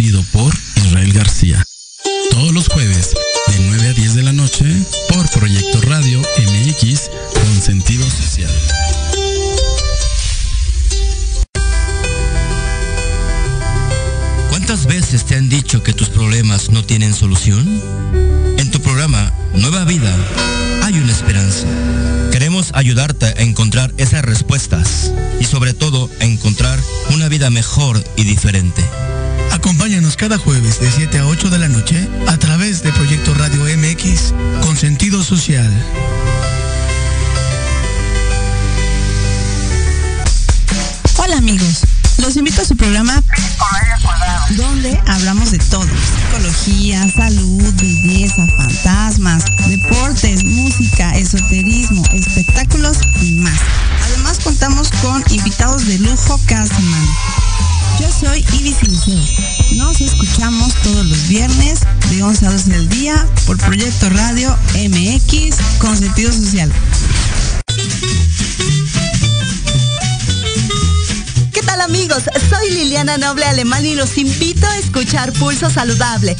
[0.00, 1.62] Conducido por Israel García.
[2.30, 3.10] Todos los jueves,
[3.48, 4.64] de 9 a 10 de la noche,
[5.10, 8.50] por Proyecto Radio MX con sentido social.
[14.48, 17.68] ¿Cuántas veces te han dicho que tus problemas no tienen solución?
[18.56, 20.16] En tu programa Nueva Vida
[20.82, 21.66] hay una esperanza.
[22.32, 28.24] Queremos ayudarte a encontrar esas respuestas y sobre todo a encontrar una vida mejor y
[28.24, 28.82] diferente.
[29.60, 33.64] Acompáñanos cada jueves de 7 a 8 de la noche a través de Proyecto Radio
[33.76, 35.70] MX con sentido social.
[41.18, 41.80] Hola amigos,
[42.22, 43.22] los invito a su programa
[44.56, 45.86] donde hablamos de todo.
[46.30, 53.60] Psicología, salud, belleza, fantasmas, deportes, música, esoterismo, espectáculos y más.
[54.06, 57.49] Además contamos con invitados de lujo cada semana.
[58.00, 59.20] Yo soy Ibis Liceo.
[59.76, 65.56] Nos escuchamos todos los viernes de 11 a 12 del día por Proyecto Radio MX
[65.78, 66.72] con sentido social.
[71.52, 72.22] ¿Qué tal amigos?
[72.48, 76.36] Soy Liliana Noble Alemán y los invito a escuchar Pulso Saludable,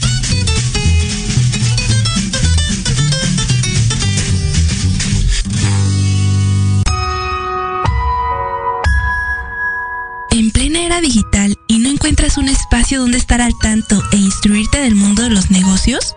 [10.32, 14.80] En plena era digital y no encuentras un espacio donde estar al tanto e instruirte
[14.80, 16.16] del mundo de los negocios?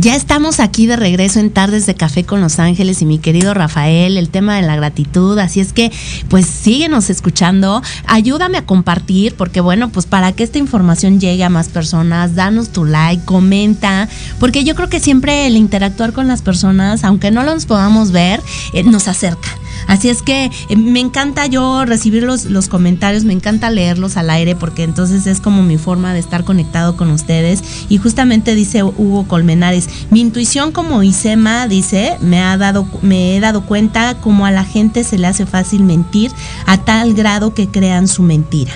[0.00, 3.52] Ya estamos aquí de regreso en Tardes de Café con Los Ángeles y mi querido
[3.52, 5.90] Rafael, el tema de la gratitud, así es que
[6.28, 11.48] pues síguenos escuchando, ayúdame a compartir porque bueno, pues para que esta información llegue a
[11.48, 14.08] más personas, danos tu like, comenta,
[14.38, 18.40] porque yo creo que siempre el interactuar con las personas, aunque no los podamos ver,
[18.74, 19.57] eh, nos acerca.
[19.88, 24.28] Así es que eh, me encanta yo recibir los, los comentarios, me encanta leerlos al
[24.28, 27.64] aire porque entonces es como mi forma de estar conectado con ustedes.
[27.88, 33.40] Y justamente dice Hugo Colmenares, mi intuición como Isema dice, me, ha dado, me he
[33.40, 36.30] dado cuenta como a la gente se le hace fácil mentir
[36.66, 38.72] a tal grado que crean su mentira.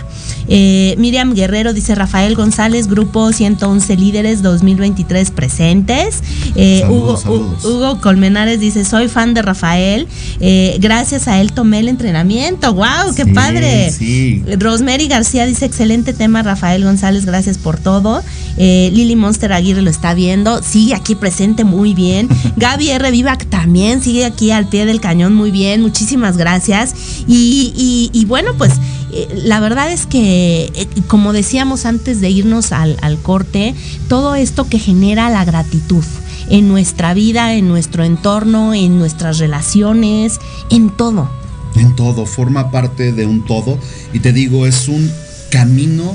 [0.49, 6.23] Eh, Miriam Guerrero dice Rafael González, grupo 111 líderes 2023 presentes.
[6.57, 7.65] Eh, Saludos, Hugo, saludos.
[7.65, 10.09] Hugo Colmenares dice, soy fan de Rafael.
[10.41, 12.73] Eh, gracias a él tomé el entrenamiento.
[12.75, 13.15] ¡Wow!
[13.17, 13.91] ¡Qué Sí, padre!
[13.91, 14.43] sí.
[14.59, 18.23] Rosemary García dice, excelente tema, Rafael González, gracias por todo.
[18.57, 22.29] Eh, Lili Monster Aguirre lo está viendo, sigue aquí presente muy bien.
[22.57, 23.11] Gaby R.
[23.11, 26.95] Vivac también sigue aquí al pie del cañón muy bien, muchísimas gracias.
[27.27, 28.73] Y, y- y bueno, pues
[29.13, 33.75] eh, la verdad es que, eh, como decíamos antes de irnos al, al corte,
[34.09, 36.05] todo esto que genera la gratitud
[36.53, 40.39] en nuestra vida, en nuestro entorno, en nuestras relaciones,
[40.69, 41.31] en todo.
[41.77, 43.79] En todo, forma parte de un todo.
[44.13, 45.11] Y te digo, es un
[45.51, 46.15] camino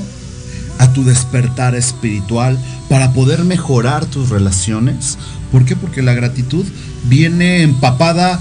[0.78, 2.56] a tu despertar espiritual
[2.88, 5.18] para poder mejorar tus relaciones.
[5.50, 5.74] ¿Por qué?
[5.74, 6.64] Porque la gratitud
[7.08, 8.38] viene empapada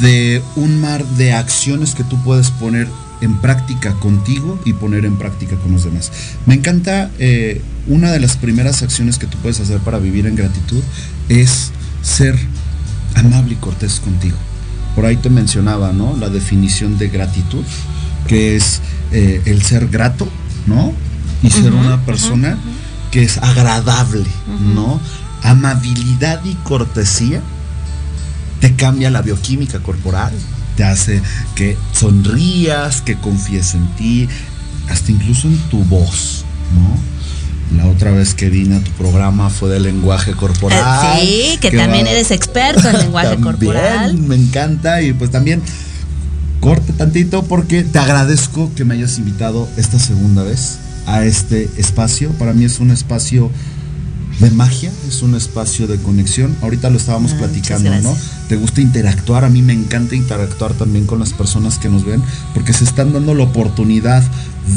[0.00, 2.86] de un mar de acciones que tú puedes poner
[3.20, 6.10] en práctica contigo y poner en práctica con los demás.
[6.46, 10.36] Me encanta, eh, una de las primeras acciones que tú puedes hacer para vivir en
[10.36, 10.82] gratitud
[11.28, 12.38] es ser
[13.14, 14.36] amable y cortés contigo.
[14.94, 16.16] Por ahí te mencionaba, ¿no?
[16.16, 17.64] La definición de gratitud,
[18.26, 18.80] que es
[19.12, 20.28] eh, el ser grato,
[20.66, 20.92] ¿no?
[21.42, 22.58] Y ser una persona
[23.10, 24.26] que es agradable,
[24.74, 25.00] ¿no?
[25.42, 27.40] Amabilidad y cortesía
[28.60, 30.32] te cambia la bioquímica corporal,
[30.76, 31.20] te hace
[31.54, 34.28] que sonrías, que confíes en ti,
[34.88, 36.44] hasta incluso en tu voz,
[36.74, 37.10] ¿no?
[37.76, 41.18] La otra vez que vine a tu programa fue de lenguaje corporal.
[41.20, 44.18] Eh, sí, que también va- eres experto en lenguaje También, corporal.
[44.18, 45.62] Me encanta y pues también
[46.58, 52.30] corte tantito porque te agradezco que me hayas invitado esta segunda vez a este espacio.
[52.32, 53.50] Para mí es un espacio
[54.40, 56.56] de magia, es un espacio de conexión.
[56.62, 58.16] Ahorita lo estábamos Ah, platicando, ¿no?
[58.48, 62.22] Te gusta interactuar, a mí me encanta interactuar también con las personas que nos ven,
[62.54, 64.22] porque se están dando la oportunidad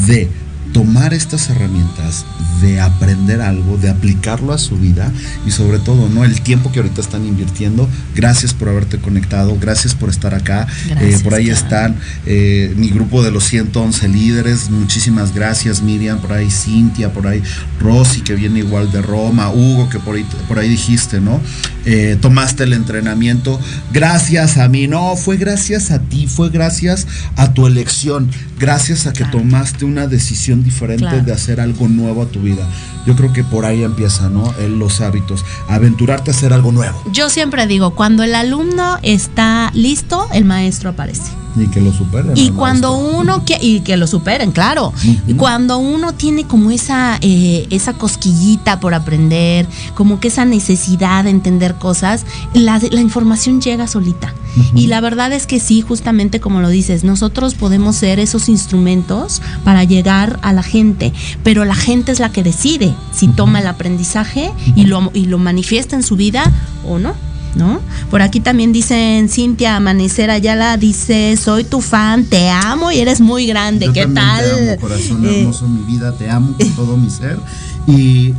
[0.05, 0.29] de
[0.71, 2.25] tomar estas herramientas,
[2.61, 5.11] de aprender algo, de aplicarlo a su vida
[5.45, 6.23] y sobre todo, ¿no?
[6.23, 7.89] El tiempo que ahorita están invirtiendo.
[8.15, 10.65] Gracias por haberte conectado, gracias por estar acá.
[10.87, 11.59] Gracias, Eh, por ahí claro.
[11.59, 11.95] están
[12.25, 14.69] eh, mi grupo de los 111 líderes.
[14.69, 16.19] Muchísimas gracias, Miriam.
[16.19, 17.43] Por ahí Cintia, por ahí
[17.79, 19.49] Rosy, que viene igual de Roma.
[19.51, 21.41] Hugo, que por ahí, por ahí dijiste, ¿no?
[21.85, 23.59] Eh, tomaste el entrenamiento.
[23.91, 24.87] Gracias a mí.
[24.87, 28.29] No, fue gracias a ti, fue gracias a tu elección.
[28.59, 29.39] Gracias a que Claro.
[29.39, 31.23] tomaste una decisión diferente Claro.
[31.23, 32.65] de hacer algo nuevo a tu vida.
[33.05, 34.53] Yo creo que por ahí empieza, ¿no?
[34.77, 35.43] Los hábitos.
[35.67, 37.03] Aventurarte a hacer algo nuevo.
[37.11, 41.42] Yo siempre digo, cuando el alumno está listo, el maestro aparece.
[41.55, 42.33] Y que lo superen.
[42.35, 44.93] Y cuando uno que y que lo superen, claro.
[45.27, 51.25] Y cuando uno tiene como esa eh, esa cosquillita por aprender, como que esa necesidad
[51.25, 54.33] de entender cosas, la, la información llega solita.
[54.75, 59.41] Y la verdad es que sí, justamente como lo dices, nosotros podemos ser esos instrumentos
[59.63, 61.11] para llegar a la gente,
[61.43, 65.39] pero la gente es la que decide si toma el aprendizaje y lo, y lo
[65.39, 66.51] manifiesta en su vida
[66.87, 67.15] o no.
[67.55, 67.79] ¿No?
[68.09, 73.21] Por aquí también dicen Cintia Amanecer Ayala, dice, soy tu fan, te amo y eres
[73.21, 73.85] muy grande.
[73.85, 74.43] Yo ¿Qué tal?
[74.43, 77.37] Te amo, corazón Eh, hermoso, mi vida, te amo con todo mi ser.
[77.85, 78.33] Y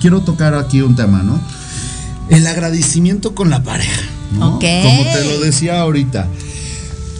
[0.00, 1.40] quiero tocar aquí un tema, ¿no?
[2.28, 4.02] El agradecimiento con la pareja,
[4.38, 4.56] ¿no?
[4.56, 4.64] Ok.
[4.82, 6.28] Como te lo decía ahorita.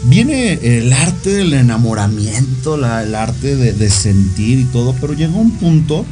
[0.05, 5.33] Viene el arte del enamoramiento, la- el arte de, de sentir y todo, pero llega
[5.35, 6.07] un punto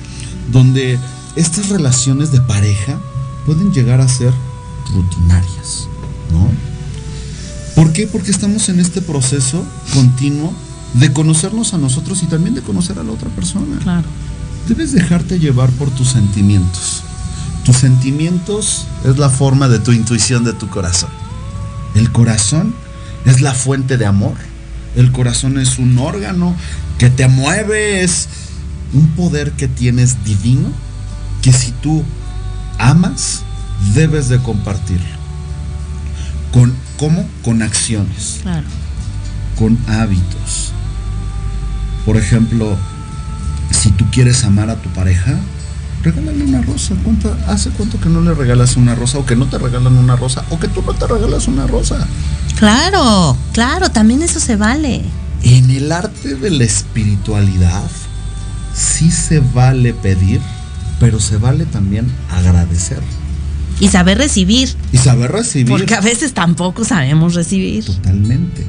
[0.52, 0.98] donde
[1.36, 2.98] estas relaciones de pareja
[3.48, 4.30] pueden llegar a ser
[4.92, 5.88] rutinarias,
[6.30, 6.50] ¿no?
[7.74, 8.06] ¿Por qué?
[8.06, 10.52] Porque estamos en este proceso continuo
[10.92, 13.78] de conocernos a nosotros y también de conocer a la otra persona.
[13.82, 14.06] Claro.
[14.68, 17.02] Debes dejarte llevar por tus sentimientos.
[17.64, 21.08] Tus sentimientos es la forma de tu intuición de tu corazón.
[21.94, 22.74] El corazón
[23.24, 24.34] es la fuente de amor.
[24.94, 26.54] El corazón es un órgano
[26.98, 28.28] que te mueve, es
[28.92, 30.68] un poder que tienes divino
[31.40, 32.04] que si tú
[32.78, 33.42] amas,
[33.94, 35.06] debes de compartirlo.
[36.52, 37.26] ¿Con, ¿Cómo?
[37.44, 38.66] Con acciones Claro.
[39.58, 40.72] con hábitos.
[42.06, 42.76] Por ejemplo,
[43.70, 45.34] si tú quieres amar a tu pareja,
[46.02, 46.94] regálale una rosa.
[47.04, 50.16] ¿Cuánto, ¿Hace cuánto que no le regalas una rosa o que no te regalan una
[50.16, 52.06] rosa o que tú no te regalas una rosa?
[52.58, 55.02] Claro, claro, también eso se vale.
[55.42, 57.88] En el arte de la espiritualidad,
[58.74, 60.40] sí se vale pedir,
[61.00, 63.00] pero se vale también agradecer
[63.80, 65.68] Y saber recibir, y saber recibir.
[65.68, 67.84] porque a veces tampoco sabemos recibir.
[67.84, 68.66] Totalmente.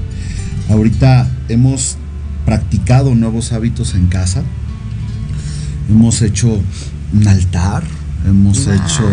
[0.70, 1.98] Ahorita hemos
[2.46, 4.44] practicado nuevos hábitos en casa.
[5.90, 6.62] Hemos hecho
[7.14, 7.84] un altar,
[8.28, 9.10] hemos hecho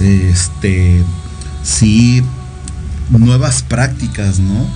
[0.00, 1.02] este
[1.64, 2.22] sí
[3.10, 4.66] nuevas prácticas, ¿no?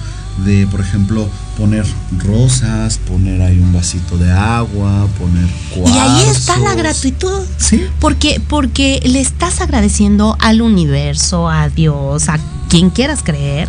[0.45, 1.87] De por ejemplo poner
[2.18, 6.82] rosas, poner ahí un vasito de agua, poner Y ahí está la cuarzos.
[6.82, 7.43] gratitud.
[7.57, 7.84] Sí.
[8.01, 13.68] Porque, porque le estás agradeciendo al universo, a Dios, a quien quieras creer,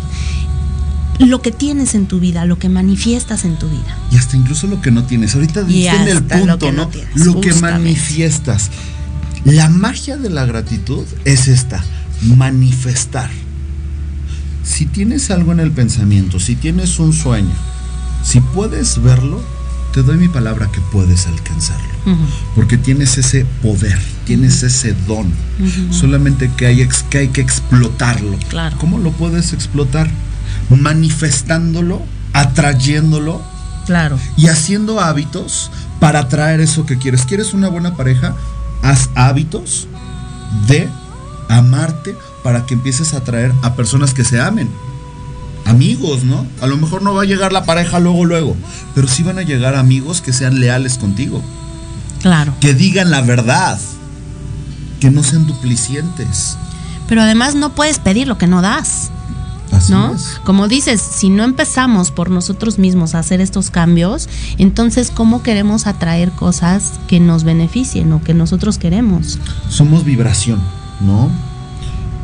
[1.18, 3.96] lo que tienes en tu vida, lo que manifiestas en tu vida.
[4.12, 5.34] Y hasta incluso lo que no tienes.
[5.34, 6.88] Ahorita diste en el hasta lo punto, que no ¿no?
[6.88, 8.70] tienes, lo que manifiestas.
[9.44, 11.82] La magia de la gratitud es esta,
[12.22, 13.30] manifestar.
[14.68, 17.54] Si tienes algo en el pensamiento, si tienes un sueño,
[18.22, 19.40] si puedes verlo,
[19.94, 21.88] te doy mi palabra que puedes alcanzarlo.
[22.54, 25.32] Porque tienes ese poder, tienes ese don.
[25.90, 28.36] Solamente que hay, que hay que explotarlo.
[28.50, 28.76] Claro.
[28.78, 30.08] ¿Cómo lo puedes explotar?
[30.68, 32.02] Manifestándolo,
[32.34, 33.42] atrayéndolo
[33.86, 34.18] Claro.
[34.36, 37.22] y haciendo hábitos para atraer eso que quieres.
[37.22, 38.34] ¿Quieres una buena pareja?
[38.82, 39.88] Haz hábitos
[40.66, 40.88] de
[41.48, 44.68] amarte para que empieces a atraer a personas que se amen.
[45.64, 46.46] Amigos, ¿no?
[46.62, 48.56] A lo mejor no va a llegar la pareja luego, luego,
[48.94, 51.42] pero sí van a llegar amigos que sean leales contigo,
[52.22, 52.54] Claro.
[52.60, 53.78] que digan la verdad,
[55.00, 56.56] que no sean duplicientes.
[57.06, 59.10] Pero además no puedes pedir lo que no das.
[59.70, 60.14] Así ¿no?
[60.14, 60.40] es.
[60.44, 65.86] Como dices, si no empezamos por nosotros mismos a hacer estos cambios, entonces ¿cómo queremos
[65.86, 69.38] atraer cosas que nos beneficien o que nosotros queremos?
[69.68, 70.60] Somos vibración,
[71.00, 71.30] ¿no?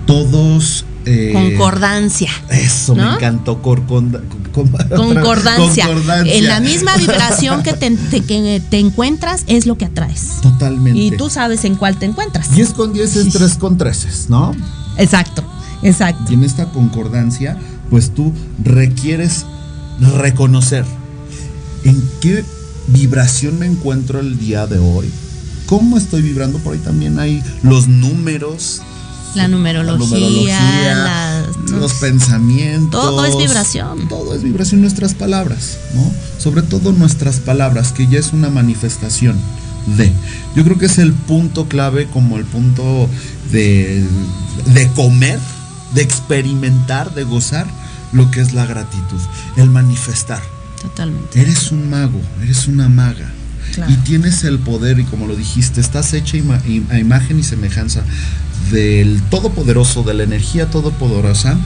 [0.06, 0.84] Todos...
[1.06, 2.30] eh, Concordancia.
[2.50, 3.10] Eso, ¿no?
[3.10, 3.60] me encantó.
[3.62, 4.20] corconda-
[4.52, 5.86] con- con- Concordancia.
[5.86, 6.34] Concordancia.
[6.34, 10.40] En la misma vibración que te, te- que te encuentras es lo que atraes.
[10.42, 10.98] Totalmente.
[10.98, 12.54] Y tú sabes en cuál te encuentras.
[12.54, 14.54] 10 con 10 es 3 con 13, ¿no?
[14.96, 15.42] Exacto,
[15.82, 16.30] exacto.
[16.30, 17.56] Y en esta concordancia,
[17.90, 18.32] pues tú
[18.62, 19.44] requieres
[20.18, 20.84] reconocer
[21.84, 22.44] en qué
[22.88, 25.10] vibración me encuentro el día de hoy?
[25.66, 26.58] ¿Cómo estoy vibrando?
[26.58, 28.82] Por ahí también hay los números.
[29.34, 33.00] La numerología, los pensamientos.
[33.00, 34.08] Todo es vibración.
[34.08, 36.12] Todo es vibración, nuestras palabras, ¿no?
[36.38, 39.36] Sobre todo nuestras palabras, que ya es una manifestación
[39.96, 40.12] de.
[40.54, 43.08] Yo creo que es el punto clave, como el punto
[43.50, 44.04] de,
[44.66, 45.40] de comer,
[45.94, 47.66] de experimentar, de gozar
[48.12, 49.20] lo que es la gratitud,
[49.56, 50.42] el manifestar.
[50.80, 51.40] Totalmente.
[51.40, 53.32] Eres un mago, eres una maga.
[53.88, 56.38] Y tienes el poder, y como lo dijiste, estás hecha
[56.90, 58.02] a imagen y semejanza
[58.70, 61.56] del Todopoderoso, de la energía todopoderosa,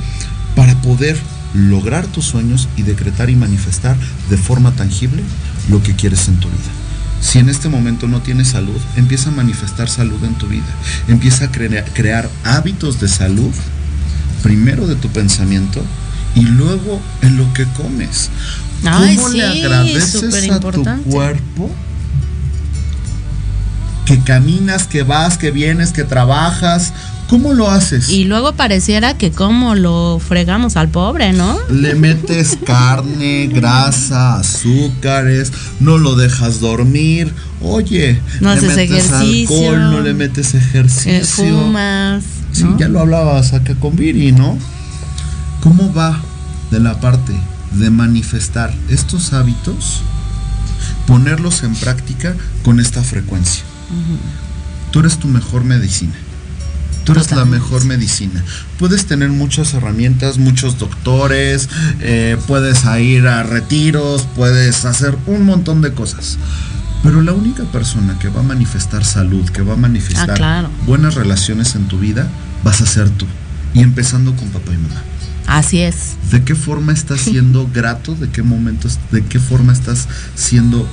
[0.56, 1.16] para poder
[1.54, 3.96] lograr tus sueños y decretar y manifestar
[4.28, 5.22] de forma tangible
[5.70, 6.70] lo que quieres en tu vida.
[7.20, 10.66] Si en este momento no tienes salud, empieza a manifestar salud en tu vida.
[11.08, 13.52] Empieza a crear hábitos de salud,
[14.42, 15.82] primero de tu pensamiento
[16.34, 18.30] y luego en lo que comes.
[18.82, 21.70] ¿Cómo le agradeces a tu cuerpo?
[24.08, 26.94] Que caminas, que vas, que vienes, que trabajas.
[27.28, 28.08] ¿Cómo lo haces?
[28.08, 31.58] Y luego pareciera que como lo fregamos al pobre, ¿no?
[31.68, 37.34] Le metes carne, grasa, azúcares, no lo dejas dormir.
[37.60, 41.22] Oye, no le haces metes ejercicio, alcohol, no le metes ejercicio.
[41.44, 42.24] fumas.
[42.52, 44.56] Sí, ya lo hablabas acá con Viri, ¿no?
[45.62, 46.18] ¿Cómo va
[46.70, 47.34] de la parte
[47.72, 50.00] de manifestar estos hábitos,
[51.06, 53.64] ponerlos en práctica con esta frecuencia?
[54.90, 56.14] Tú eres tu mejor medicina.
[57.04, 58.44] Tú eres la mejor medicina.
[58.78, 61.70] Puedes tener muchas herramientas, muchos doctores,
[62.00, 66.36] eh, puedes ir a retiros, puedes hacer un montón de cosas.
[67.02, 71.14] Pero la única persona que va a manifestar salud, que va a manifestar ah, buenas
[71.14, 72.28] relaciones en tu vida,
[72.64, 73.26] vas a ser tú.
[73.72, 75.02] Y empezando con papá y mamá.
[75.46, 76.16] Así es.
[76.30, 78.14] ¿De qué forma estás siendo grato?
[78.14, 78.98] ¿De qué momentos?
[79.10, 80.86] ¿De qué forma estás siendo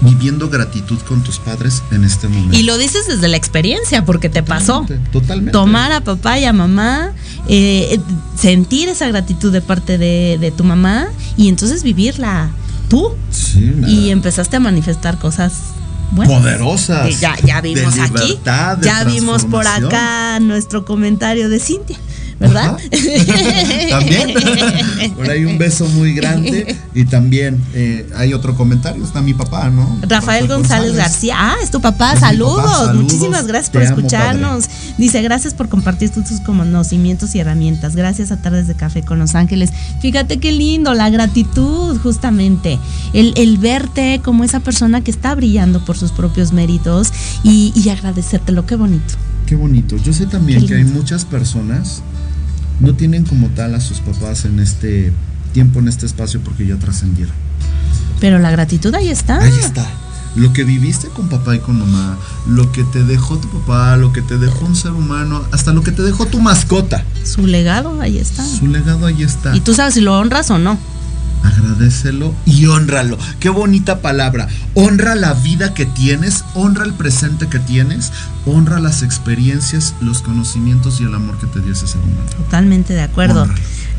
[0.00, 2.56] viviendo gratitud con tus padres en este momento.
[2.56, 4.86] Y lo dices desde la experiencia, porque te pasó.
[5.12, 5.52] Totalmente.
[5.52, 7.12] Tomar a papá y a mamá,
[7.48, 7.98] eh,
[8.36, 12.50] sentir esa gratitud de parte de, tu mamá y entonces vivirla
[12.88, 13.14] tú.
[13.30, 15.52] Sí, y empezaste a manifestar cosas
[16.14, 17.20] poderosas.
[17.20, 18.38] Ya, ya vimos aquí.
[18.82, 21.96] Ya vimos por acá nuestro comentario de Cintia.
[22.38, 22.76] ¿Verdad?
[23.90, 24.34] también.
[25.16, 26.76] Por ahí un beso muy grande.
[26.94, 29.98] Y también eh, hay otro comentario, está mi papá, ¿no?
[30.02, 31.34] Rafael, González, García.
[31.38, 32.16] Ah, es tu papá.
[32.16, 32.94] Saludos.
[32.94, 34.68] Muchísimas gracias por escucharnos.
[34.96, 37.96] Dice, gracias por compartir tus conocimientos y herramientas.
[37.96, 39.70] Gracias a Tardes de Café con Los Ángeles.
[40.00, 42.78] Fíjate qué lindo, la gratitud, justamente.
[43.12, 47.12] El, el verte como esa persona que está brillando por sus propios méritos
[47.42, 48.66] y, y agradecértelo.
[48.66, 49.14] Qué bonito.
[49.46, 49.96] Qué bonito.
[49.96, 52.02] Yo sé también que hay muchas personas
[52.80, 55.12] no tienen como tal a sus papás en este
[55.52, 57.34] tiempo, en este espacio, porque ya trascendieron.
[58.20, 59.40] Pero la gratitud ahí está.
[59.40, 59.86] Ahí está.
[60.36, 62.16] Lo que viviste con papá y con mamá,
[62.46, 65.82] lo que te dejó tu papá, lo que te dejó un ser humano, hasta lo
[65.82, 67.02] que te dejó tu mascota.
[67.24, 68.44] Su legado ahí está.
[68.44, 69.56] Su legado ahí está.
[69.56, 70.78] Y tú sabes si lo honras o no
[71.42, 73.18] agradecelo y honralo.
[73.40, 74.48] Qué bonita palabra.
[74.74, 78.12] Honra la vida que tienes, honra el presente que tienes,
[78.46, 82.28] honra las experiencias, los conocimientos y el amor que te dio ese ser humano.
[82.36, 83.46] Totalmente de acuerdo.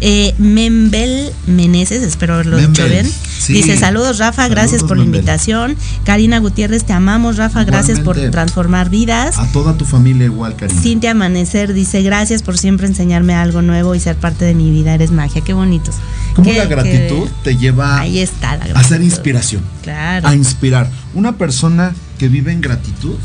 [0.01, 3.09] Eh, Membel Meneses, espero haberlo dicho bien.
[3.47, 5.75] Dice, saludos Rafa, gracias por la invitación.
[6.03, 9.37] Karina Gutiérrez, te amamos Rafa, gracias por transformar vidas.
[9.37, 10.81] A toda tu familia igual, Karina.
[10.81, 14.93] Cintia Amanecer dice, gracias por siempre enseñarme algo nuevo y ser parte de mi vida,
[14.93, 15.95] eres magia, qué bonitos.
[16.35, 19.63] Como la gratitud te lleva Ahí está a ser inspiración.
[19.83, 20.27] Claro.
[20.27, 20.89] A inspirar.
[21.13, 23.15] Una persona que vive en gratitud,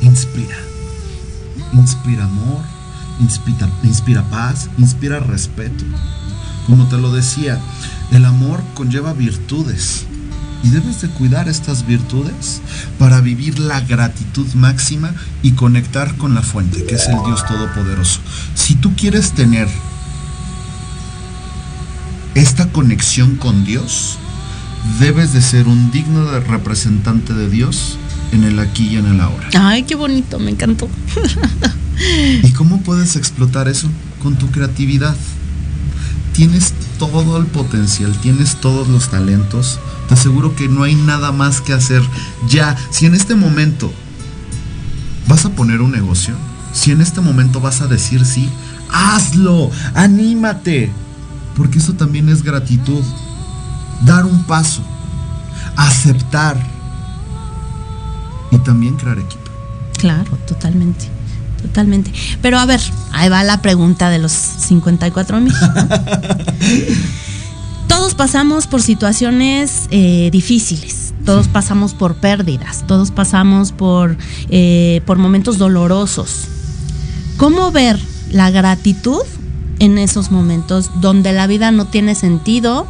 [0.00, 0.56] inspira.
[1.72, 2.60] Inspira amor,
[3.20, 5.84] inspira, inspira paz, inspira respeto.
[6.66, 7.60] Como te lo decía,
[8.10, 10.06] el amor conlleva virtudes
[10.62, 12.62] y debes de cuidar estas virtudes
[12.98, 18.20] para vivir la gratitud máxima y conectar con la fuente, que es el Dios Todopoderoso.
[18.54, 19.68] Si tú quieres tener
[22.34, 24.18] esta conexión con Dios,
[24.98, 27.98] debes de ser un digno representante de Dios
[28.34, 29.48] en el aquí y en el ahora.
[29.58, 30.88] Ay, qué bonito, me encantó.
[32.42, 33.88] ¿Y cómo puedes explotar eso?
[34.22, 35.14] Con tu creatividad.
[36.32, 39.78] Tienes todo el potencial, tienes todos los talentos.
[40.08, 42.02] Te aseguro que no hay nada más que hacer.
[42.48, 43.92] Ya, si en este momento
[45.28, 46.34] vas a poner un negocio,
[46.72, 48.48] si en este momento vas a decir sí,
[48.90, 50.90] hazlo, anímate.
[51.56, 53.04] Porque eso también es gratitud.
[54.04, 54.82] Dar un paso,
[55.76, 56.73] aceptar
[58.54, 59.50] y también crear equipo.
[59.98, 61.06] Claro, totalmente.
[61.62, 62.12] Totalmente.
[62.42, 62.80] Pero a ver,
[63.12, 65.54] ahí va la pregunta de los 54 mil.
[67.88, 71.14] Todos pasamos por situaciones eh, difíciles.
[71.24, 74.18] Todos pasamos por pérdidas, todos pasamos por,
[74.50, 76.48] eh, por momentos dolorosos.
[77.38, 77.98] ¿Cómo ver
[78.30, 79.22] la gratitud
[79.78, 82.86] en esos momentos donde la vida no tiene sentido,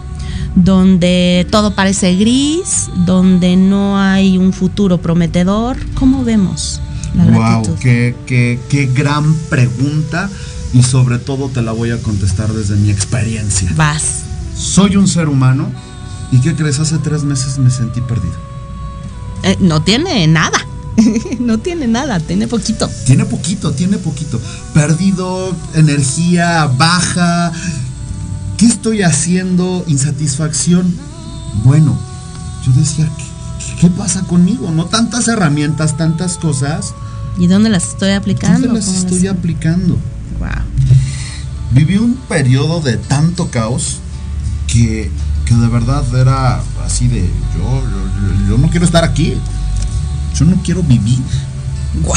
[0.55, 5.76] donde todo parece gris, donde no hay un futuro prometedor?
[5.94, 6.80] ¿Cómo vemos
[7.14, 7.72] la gratitud?
[7.72, 10.30] Wow, qué, qué, qué gran pregunta
[10.72, 13.70] y sobre todo te la voy a contestar desde mi experiencia.
[13.76, 14.24] Vas.
[14.57, 15.70] Soy un ser humano
[16.32, 16.80] y ¿qué crees?
[16.80, 18.34] Hace tres meses me sentí perdido.
[19.42, 20.59] Eh, no tiene nada.
[21.40, 22.88] no tiene nada, tiene poquito.
[23.07, 24.40] Tiene poquito, tiene poquito.
[24.72, 27.52] Perdido, energía baja.
[28.57, 29.84] ¿Qué estoy haciendo?
[29.86, 30.94] Insatisfacción.
[31.64, 31.98] Bueno,
[32.64, 34.70] yo decía, ¿qué, qué pasa conmigo?
[34.70, 36.94] No tantas herramientas, tantas cosas.
[37.38, 38.61] ¿Y dónde las estoy aplicando?
[38.61, 39.98] ¿Dónde las ¿Cómo estoy aplicando?
[40.38, 40.48] Wow.
[41.72, 43.98] Viví un periodo de tanto caos
[44.66, 45.11] que,
[45.44, 49.34] que de verdad era así de, yo, yo, yo no quiero estar aquí.
[50.34, 51.22] Yo no quiero vivir.
[52.02, 52.14] Wow.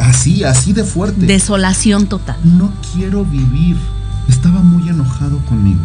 [0.00, 1.26] Así, así de fuerte.
[1.26, 2.36] Desolación total.
[2.44, 3.76] No quiero vivir.
[4.28, 5.82] Estaba muy enojado conmigo.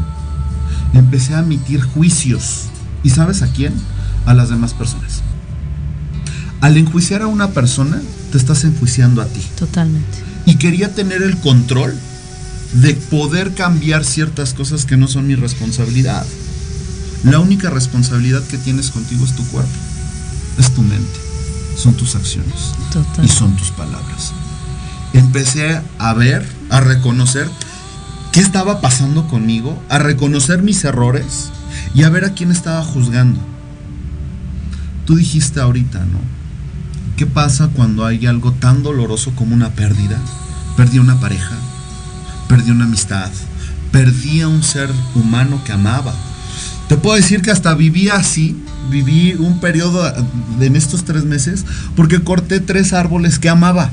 [0.94, 2.66] Empecé a emitir juicios.
[3.04, 3.74] ¿Y sabes a quién?
[4.26, 5.22] A las demás personas.
[6.62, 9.42] Al enjuiciar a una persona, te estás enjuiciando a ti.
[9.58, 10.18] Totalmente.
[10.46, 11.96] Y quería tener el control
[12.74, 16.26] de poder cambiar ciertas cosas que no son mi responsabilidad.
[17.24, 19.72] La única responsabilidad que tienes contigo es tu cuerpo,
[20.58, 21.20] es tu mente,
[21.76, 23.26] son tus acciones Total.
[23.26, 24.32] y son tus palabras.
[25.14, 27.50] Empecé a ver, a reconocer
[28.32, 31.52] qué estaba pasando conmigo, a reconocer mis errores
[31.94, 33.40] y a ver a quién estaba juzgando.
[35.06, 36.20] Tú dijiste ahorita, ¿no?
[37.18, 40.18] ¿Qué pasa cuando hay algo tan doloroso como una pérdida?
[40.78, 41.56] Perdí una pareja,
[42.48, 43.30] perdí una amistad,
[43.92, 46.14] perdí a un ser humano que amaba.
[46.88, 48.56] Te puedo decir que hasta viví así,
[48.90, 50.12] viví un periodo
[50.60, 51.66] en estos tres meses
[51.96, 53.92] porque corté tres árboles que amaba.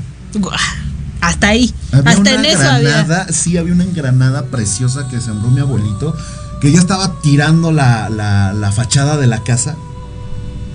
[1.27, 1.73] Hasta ahí.
[1.91, 3.33] Había Hasta una en eso granada, había.
[3.33, 6.15] sí, había una granada preciosa que sembró mi abuelito,
[6.61, 9.75] que ya estaba tirando la, la- la fachada de la casa.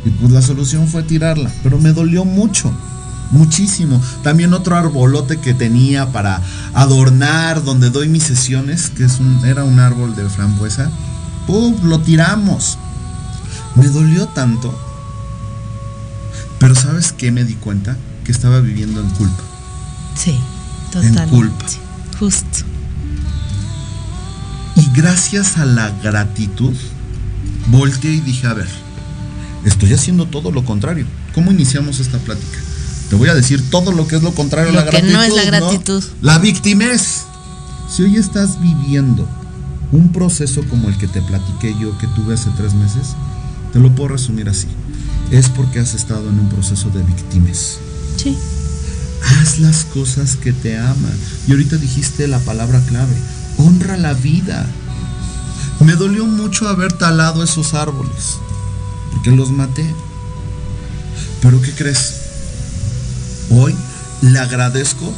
[0.04, 2.70] Y pues la solución fue tirarla, pero me dolió mucho,
[3.30, 4.00] muchísimo.
[4.22, 6.42] También otro arbolote que tenía para
[6.74, 10.90] adornar donde doy mis sesiones, que es un, era un árbol de frambuesa,
[11.46, 11.76] ¡pum!
[11.84, 12.76] lo tiramos.
[13.76, 14.76] Me dolió tanto.
[16.58, 17.96] Pero ¿sabes qué me di cuenta?
[18.24, 19.42] Que estaba viviendo en culpa.
[20.16, 21.30] Sí, En totalmente.
[21.30, 21.66] culpa.
[22.18, 22.58] Justo.
[24.76, 26.72] Y gracias a la gratitud,
[27.68, 28.68] volteé y dije, a ver,
[29.64, 31.06] estoy haciendo todo lo contrario.
[31.34, 32.58] ¿Cómo iniciamos esta plática?
[33.10, 35.12] Te voy a decir todo lo que es lo contrario a la que gratitud.
[35.12, 36.02] no es la gratitud.
[36.22, 37.24] La victimez.
[37.90, 39.28] Si hoy estás viviendo
[39.92, 43.08] un proceso como el que te platiqué yo que tuve hace tres meses,
[43.72, 44.68] te lo puedo resumir así.
[45.30, 47.78] Es porque has estado en un proceso de victimez.
[48.16, 48.36] Sí.
[49.24, 51.18] Haz las cosas que te aman.
[51.46, 53.14] Y ahorita dijiste la palabra clave.
[53.58, 54.66] Honra la vida.
[55.80, 58.38] Me dolió mucho haber talado esos árboles.
[59.12, 59.86] Porque los maté.
[61.40, 62.14] Pero ¿qué crees?
[63.50, 63.74] Hoy
[64.22, 65.12] le agradezco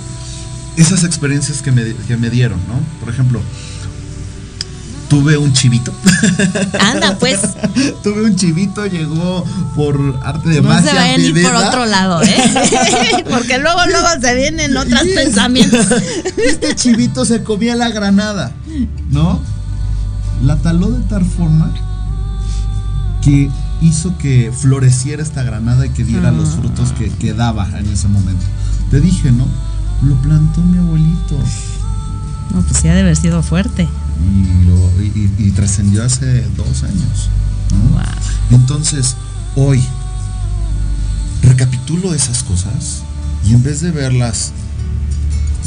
[0.77, 2.81] esas experiencias que me, que me dieron, ¿no?
[3.01, 3.41] Por ejemplo,
[5.09, 5.93] tuve un chivito.
[6.81, 7.41] Anda, pues.
[8.03, 9.45] tuve un chivito, llegó
[9.75, 10.91] por arte de No magia.
[10.91, 13.25] se vayan a ir por otro lado, ¿eh?
[13.31, 15.87] Porque luego, luego se vienen otros pensamientos.
[16.37, 18.53] Este chivito se comía la granada,
[19.11, 19.41] ¿no?
[20.43, 21.71] La taló de tal forma
[23.23, 23.51] que
[23.81, 26.57] hizo que floreciera esta granada y que diera los Ah.
[26.61, 28.45] frutos que, que daba en ese momento.
[28.91, 29.47] Te dije, ¿no?
[30.03, 31.39] Lo plantó mi abuelito
[32.55, 33.89] No, pues sí ha de haber sido fuerte.
[34.23, 37.31] Y, y- y- y trascendió hace dos años.
[37.73, 37.91] ¿no?
[37.95, 38.03] Wow.
[38.61, 39.17] Entonces,
[39.57, 39.83] hoy
[41.43, 43.03] recapitulo esas cosas
[43.47, 44.53] y en vez de verlas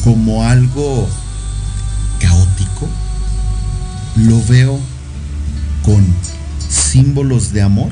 [0.03, 1.07] como algo
[2.19, 2.87] caótico,
[4.15, 4.79] lo veo
[5.83, 6.03] con
[6.69, 7.91] símbolos de amor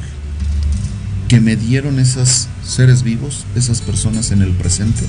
[1.27, 5.03] que me dieron esos seres vivos, esas personas en el presente,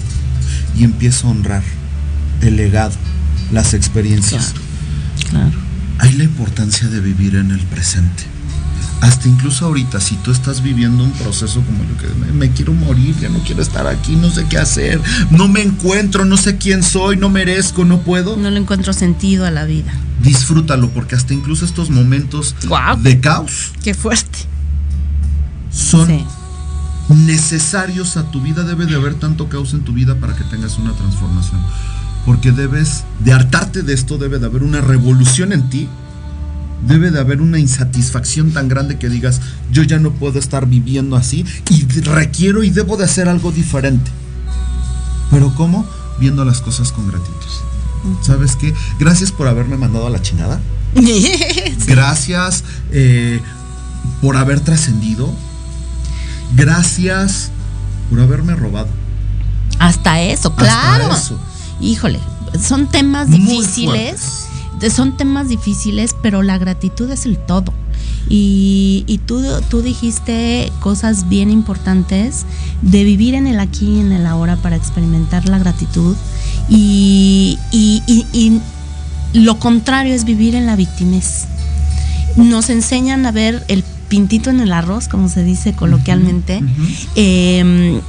[0.77, 1.63] y empiezo a honrar
[2.43, 2.95] el legado,
[3.53, 4.53] las experiencias.
[4.53, 4.66] Claro.
[5.99, 8.25] Hay la importancia de vivir en el presente.
[9.01, 12.73] Hasta incluso ahorita, si tú estás viviendo un proceso como yo que me, me quiero
[12.73, 16.57] morir, ya no quiero estar aquí, no sé qué hacer, no me encuentro, no sé
[16.57, 19.93] quién soy, no merezco, no puedo, No le encuentro sentido a la vida.
[20.23, 22.55] disfrútalo, porque hasta incluso estos momentos
[23.03, 24.39] de caos Qué fuerte.
[25.71, 26.25] son Sí.
[27.11, 28.63] necesarios a tu vida.
[28.65, 31.61] Debe de haber tanto caos en tu vida para que tengas una transformación.
[32.27, 35.89] Porque debes de hartarte de esto, debe de haber una revolución en ti
[36.87, 39.41] debe de haber una insatisfacción tan grande que digas,
[39.73, 44.11] yo ya no puedo estar viviendo así y requiero y debo de hacer algo diferente.
[45.31, 45.87] Pero ¿cómo?
[46.21, 47.35] Viendo las cosas con gratitud.
[48.23, 48.73] ¿Sabes qué?
[49.01, 50.61] Gracias por haberme mandado a la chingada.
[51.87, 52.63] Gracias
[52.93, 53.41] eh,
[54.23, 55.33] por haber trascendido.
[56.55, 57.51] Gracias
[58.09, 58.89] por haberme robado.
[59.79, 61.11] Hasta eso, claro.
[61.81, 62.21] Híjole,
[62.61, 64.47] son temas difíciles.
[64.95, 67.73] Son temas difíciles, pero la gratitud es el todo.
[68.29, 72.45] Y, y, tú, tú dijiste cosas bien importantes
[72.83, 76.15] de vivir en el aquí y en el ahora para experimentar la gratitud.
[76.69, 78.61] Y, y, y
[79.33, 81.45] lo contrario es vivir en la victimez.
[82.37, 86.63] Nos enseñan a ver el pintito en el arroz, como se dice coloquialmente,
[87.15, 88.01] em,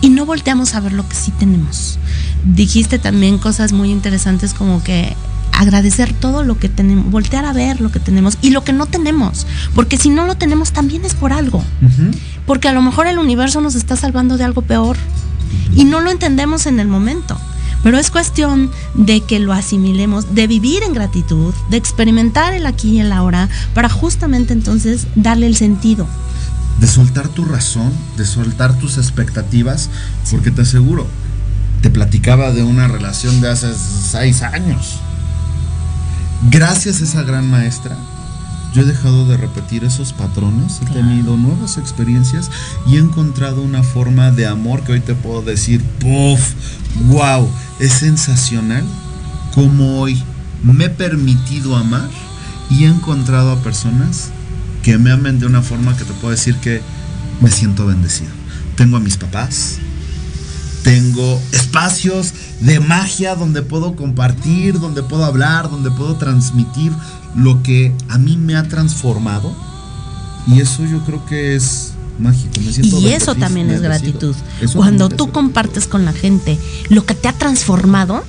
[0.00, 1.98] y no volteamos a ver lo que sí tenemos.
[2.44, 5.16] Dijiste también cosas muy interesantes como que
[5.52, 8.86] agradecer todo lo que tenemos, voltear a ver lo que tenemos y lo que no
[8.86, 11.62] tenemos, porque si no lo tenemos también es por algo,
[12.46, 14.96] porque a lo mejor el universo nos está salvando de algo peor
[15.74, 17.38] y no lo entendemos en el momento.
[17.82, 22.96] Pero es cuestión de que lo asimilemos, de vivir en gratitud, de experimentar el aquí
[22.96, 26.06] y el ahora, para justamente entonces darle el sentido.
[26.80, 29.90] De soltar tu razón, de soltar tus expectativas,
[30.30, 31.06] porque te aseguro,
[31.82, 34.98] te platicaba de una relación de hace seis años.
[36.50, 37.96] Gracias a esa gran maestra,
[38.72, 42.50] yo he dejado de repetir esos patrones, he tenido nuevas experiencias
[42.86, 46.54] y he encontrado una forma de amor que hoy te puedo decir, puff,
[47.08, 48.84] wow, es sensacional
[49.54, 50.22] como hoy
[50.62, 52.08] me he permitido amar
[52.68, 54.30] y he encontrado a personas
[54.82, 56.80] que me amen de una forma que te puedo decir que
[57.40, 58.30] me siento bendecido.
[58.76, 59.78] Tengo a mis papás,
[60.82, 66.92] tengo espacios de magia donde puedo compartir, donde puedo hablar, donde puedo transmitir
[67.34, 69.54] lo que a mí me ha transformado.
[70.46, 72.60] Y eso yo creo que es mágico.
[73.00, 74.34] y eso también es gratitud.
[74.74, 76.58] Cuando tú compartes con la gente
[76.88, 78.24] lo que te ha transformado,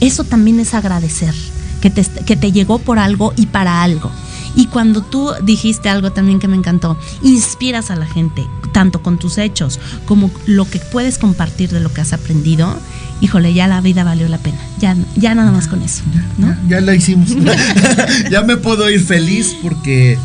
[0.00, 1.34] eso también es agradecer,
[1.80, 4.10] que te, que te llegó por algo y para algo.
[4.54, 9.18] Y cuando tú dijiste algo también que me encantó, inspiras a la gente, tanto con
[9.18, 12.76] tus hechos como lo que puedes compartir de lo que has aprendido,
[13.20, 14.58] híjole, ya la vida valió la pena.
[14.78, 16.02] Ya, ya nada más con eso.
[16.38, 17.30] Ya, ya la hicimos.
[18.30, 20.18] ya me puedo ir feliz porque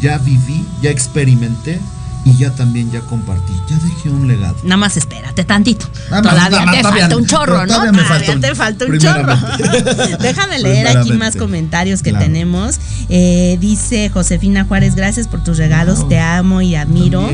[0.00, 1.80] ya viví, ya experimenté
[2.24, 4.56] y ya también ya compartí, ya dejé un legado.
[4.62, 5.86] Nada más espérate tantito.
[6.08, 7.74] todavía te falta un chorro, ¿no?
[7.74, 9.36] Todavía, te falta un chorro.
[10.20, 12.78] Déjame leer aquí más comentarios que tenemos.
[13.08, 17.28] Eh, dice Josefina Juárez, gracias por tus regalos, te amo y admiro.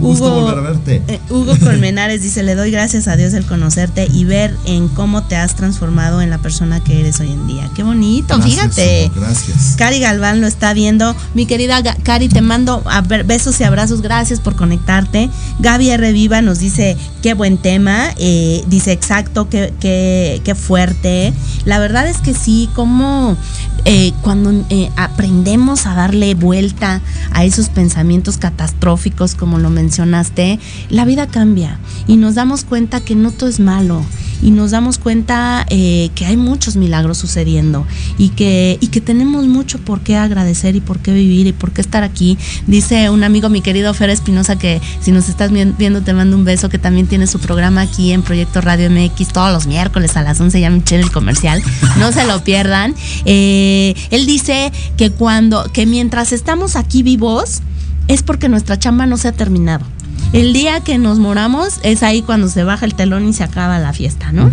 [0.00, 1.02] Hugo, volver a verte.
[1.08, 5.24] Eh, Hugo Colmenares dice, le doy gracias a Dios el conocerte y ver en cómo
[5.24, 7.70] te has transformado en la persona que eres hoy en día.
[7.74, 9.10] Qué bonito, fíjate.
[9.14, 9.74] gracias.
[9.78, 11.16] Cari Galván lo está viendo.
[11.34, 12.84] Mi querida Cari, te mando
[13.24, 15.30] besos y abrazos, gracias gracias por conectarte.
[15.60, 16.12] Gaby R.
[16.12, 21.32] Viva nos dice, qué buen tema, eh, dice exacto, qué, qué, fuerte.
[21.64, 23.36] La verdad es que sí, como
[23.84, 30.58] eh, cuando eh, aprendemos a darle vuelta a esos pensamientos catastróficos, como lo mencionaste,
[30.90, 34.02] la vida cambia y nos damos cuenta que no todo es malo
[34.42, 37.86] y nos damos cuenta que hay muchos milagros sucediendo
[38.18, 41.72] y que, y que tenemos mucho por qué agradecer y por qué vivir y por
[41.72, 42.38] qué estar aquí.
[42.66, 46.44] Dice un amigo, mi querido Fer Espinosa, que si nos estás viendo te mando un
[46.44, 50.22] beso, que también tiene su programa aquí en Proyecto Radio MX todos los miércoles a
[50.22, 51.62] las 11, ya Michelle el comercial,
[51.98, 52.94] no se lo pierdan.
[53.24, 57.62] Eh, él dice que cuando, que mientras estamos aquí vivos,
[58.08, 59.84] es porque nuestra chamba no se ha terminado.
[60.32, 63.78] El día que nos moramos es ahí cuando se baja el telón y se acaba
[63.78, 64.50] la fiesta, ¿no?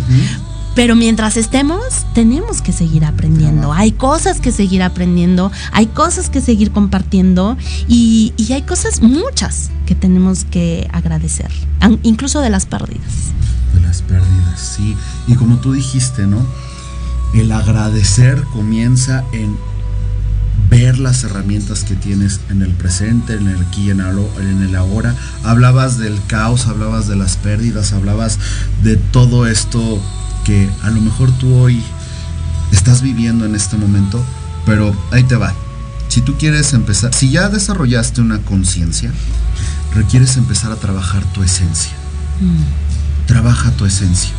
[0.75, 3.73] Pero mientras estemos, tenemos que seguir aprendiendo.
[3.73, 7.57] Hay cosas que seguir aprendiendo, hay cosas que seguir compartiendo
[7.87, 11.51] y, hay cosas muchas que tenemos que agradecer,
[12.01, 13.31] incluso de las pérdidas.
[13.73, 14.95] De las pérdidas, sí.
[15.27, 16.45] Y como tú dijiste, ¿no?
[17.33, 19.57] El agradecer comienza en
[20.73, 25.13] ver las herramientas que tienes en el presente, en el aquí, en el ahora.
[25.43, 28.39] Hablabas del caos, hablabas de las pérdidas, hablabas
[28.81, 30.01] de todo esto
[30.43, 31.79] que a lo mejor tú hoy
[32.71, 34.25] estás viviendo en este momento,
[34.65, 35.53] pero ahí te va.
[36.07, 39.11] Si tú quieres empezar, si ya desarrollaste una conciencia,
[39.93, 41.93] requieres empezar a trabajar tu esencia.
[42.41, 43.27] Mm.
[43.27, 44.31] Trabaja tu esencia.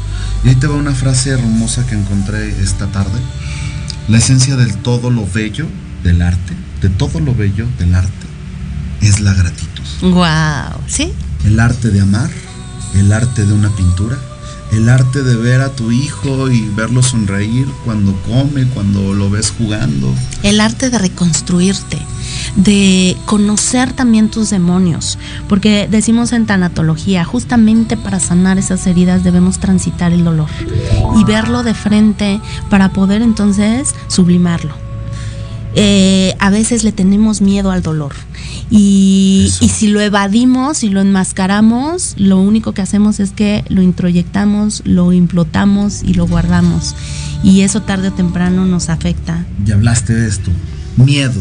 [0.43, 3.21] Y ahí te va una frase hermosa que encontré esta tarde.
[4.09, 5.69] La esencia del todo lo bello
[6.05, 8.27] del arte, de todo lo bello del arte,
[9.01, 9.83] es la gratitud.
[10.03, 11.13] Wow, ¿sí?
[11.45, 12.31] El arte de amar,
[12.95, 14.17] el arte de una pintura,
[14.73, 19.53] el arte de ver a tu hijo y verlo sonreír cuando come, cuando lo ves
[19.57, 20.13] jugando.
[20.43, 21.99] El arte de reconstruirte,
[22.57, 29.59] de conocer también tus demonios, porque decimos en tanatología, justamente para sanar esas heridas debemos
[29.59, 30.51] transitar el dolor
[31.17, 34.84] y verlo de frente para poder entonces sublimarlo.
[35.77, 38.13] Eh, a veces le tenemos miedo al dolor.
[38.71, 43.83] Y, y, si lo evadimos y lo enmascaramos, lo único que hacemos es que lo
[43.83, 46.95] introyectamos, lo implotamos y lo guardamos.
[47.43, 49.45] Y eso tarde o temprano nos afecta.
[49.67, 50.51] Y hablaste de esto,
[50.97, 51.41] miedo.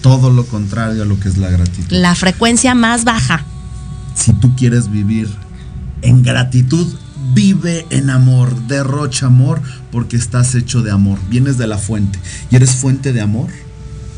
[0.00, 1.86] Todo lo contrario a lo que es la gratitud.
[1.90, 3.44] La frecuencia más baja.
[4.14, 5.28] Si tú quieres vivir
[6.02, 6.86] en gratitud,
[7.34, 9.60] vive en amor, derrocha amor
[9.90, 12.18] porque estás hecho de amor, vienes de la fuente.
[12.50, 13.48] Y eres fuente de amor,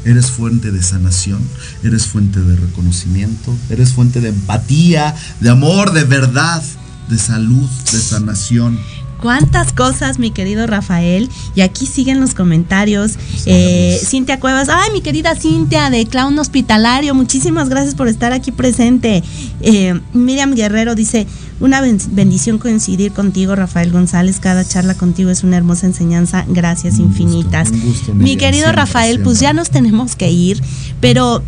[0.05, 1.43] eres fuente de sanación,
[1.83, 6.63] eres fuente de reconocimiento, eres fuente de empatía, de amor, de verdad,
[7.09, 8.79] de salud, de sanación.
[9.25, 11.31] Cuántas cosas, mi querido Rafael.
[11.55, 13.13] Y aquí siguen los comentarios.
[13.47, 18.53] Eh, Cintia Cuevas, ay, mi querida Cintia de Clown Hospitalario, muchísimas gracias por estar aquí
[18.53, 19.23] presente.
[19.63, 21.27] Eh, Miriam Guerrero dice,
[21.59, 24.41] una bendición coincidir contigo, Rafael González.
[24.41, 26.45] Cada charla contigo es una hermosa enseñanza.
[26.47, 27.71] Gracias Un gusto, infinitas.
[27.71, 30.63] un gusto, Mi querido Rafael, pues ya nos tenemos que ir,
[31.01, 31.43] pero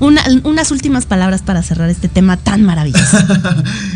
[0.00, 3.16] una- unas últimas palabras para cerrar este tema tan maravilloso.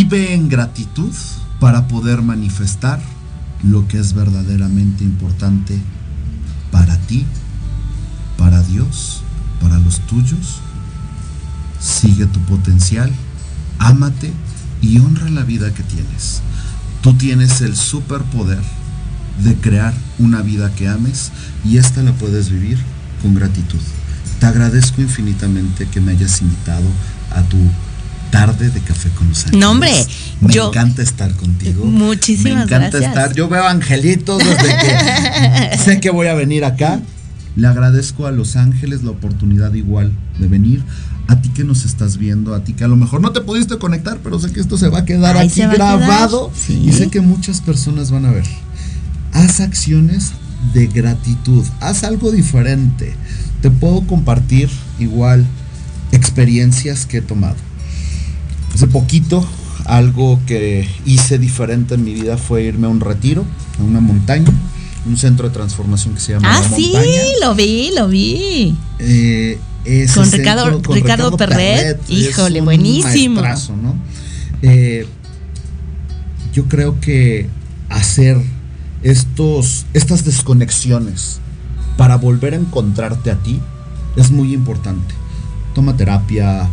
[0.00, 1.12] Vive en gratitud
[1.60, 3.02] para poder manifestar
[3.62, 5.78] lo que es verdaderamente importante
[6.72, 7.26] para ti,
[8.38, 9.20] para Dios,
[9.60, 10.60] para los tuyos.
[11.78, 13.12] Sigue tu potencial,
[13.78, 14.32] ámate
[14.80, 16.40] y honra la vida que tienes.
[17.02, 18.62] Tú tienes el superpoder
[19.44, 21.30] de crear una vida que ames
[21.62, 22.78] y esta la puedes vivir
[23.20, 23.82] con gratitud.
[24.38, 26.88] Te agradezco infinitamente que me hayas invitado
[27.36, 27.58] a tu
[28.30, 29.60] tarde de café con los ángeles.
[29.60, 29.92] No, hombre,
[30.40, 31.84] me yo- encanta estar contigo.
[31.84, 33.08] Muchísimas me encanta gracias.
[33.10, 33.34] estar.
[33.34, 37.00] Yo veo angelitos desde que sé que voy a venir acá.
[37.56, 40.82] Le agradezco a Los Ángeles la oportunidad igual de venir.
[41.28, 43.78] A ti que nos estás viendo, a ti que a lo mejor no te pudiste
[43.78, 46.82] conectar, pero sé que esto se va a quedar aquí quedar, grabado sí.
[46.84, 48.44] y sé que muchas personas van a ver.
[49.32, 50.32] Haz acciones
[50.74, 53.14] de gratitud, haz algo diferente.
[53.62, 54.68] Te puedo compartir
[54.98, 55.46] igual
[56.12, 57.56] experiencias que he tomado.
[58.74, 59.44] Hace poquito
[59.86, 63.44] algo que hice diferente en mi vida fue irme a un retiro,
[63.78, 64.50] a una montaña,
[65.06, 67.12] un centro de transformación que se llama ah, La sí, Montaña.
[67.42, 68.74] lo vi, lo vi.
[68.98, 69.58] Eh,
[70.14, 73.42] Con centro- Ricardo- con Ricardo Perret, híjole, un buenísimo.
[74.62, 75.06] Eh,
[76.52, 77.48] yo creo que
[77.88, 78.36] hacer
[79.02, 81.38] estos, estas desconexiones
[81.96, 83.58] para volver a encontrarte a ti
[84.16, 85.14] es muy importante.
[85.74, 86.68] Toma terapia,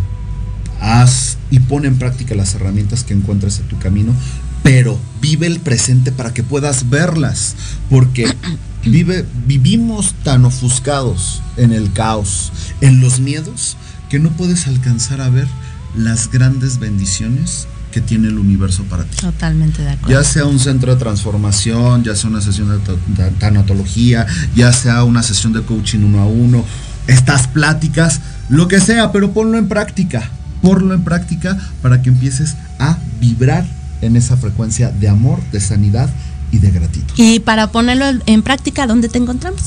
[0.82, 4.14] haz y pon en práctica las herramientas que encuentres en tu camino,
[4.64, 7.56] pero vive el presente para que puedas verlas,
[7.90, 8.34] porque
[8.86, 12.52] vive, vivimos tan ofuscados en el caos,
[12.82, 13.78] en los miedos,
[14.10, 15.48] que no puedes alcanzar a ver
[15.96, 19.18] las grandes bendiciones que tiene el universo para ti.
[19.18, 20.10] Totalmente de acuerdo.
[20.14, 24.72] Ya sea un centro de transformación, ya sea una sesión de ta- ta- tanatología, ya
[24.74, 26.64] sea una sesión de coaching uno a uno,
[27.08, 28.20] estas pláticas,
[28.50, 30.30] lo que sea, pero ponlo en práctica.
[30.62, 33.66] Ponlo en práctica para que empieces a vibrar
[34.02, 36.10] en esa frecuencia de amor, de sanidad
[36.52, 37.14] y de gratitud.
[37.18, 39.62] Y para ponerlo en práctica, ¿dónde te encontramos?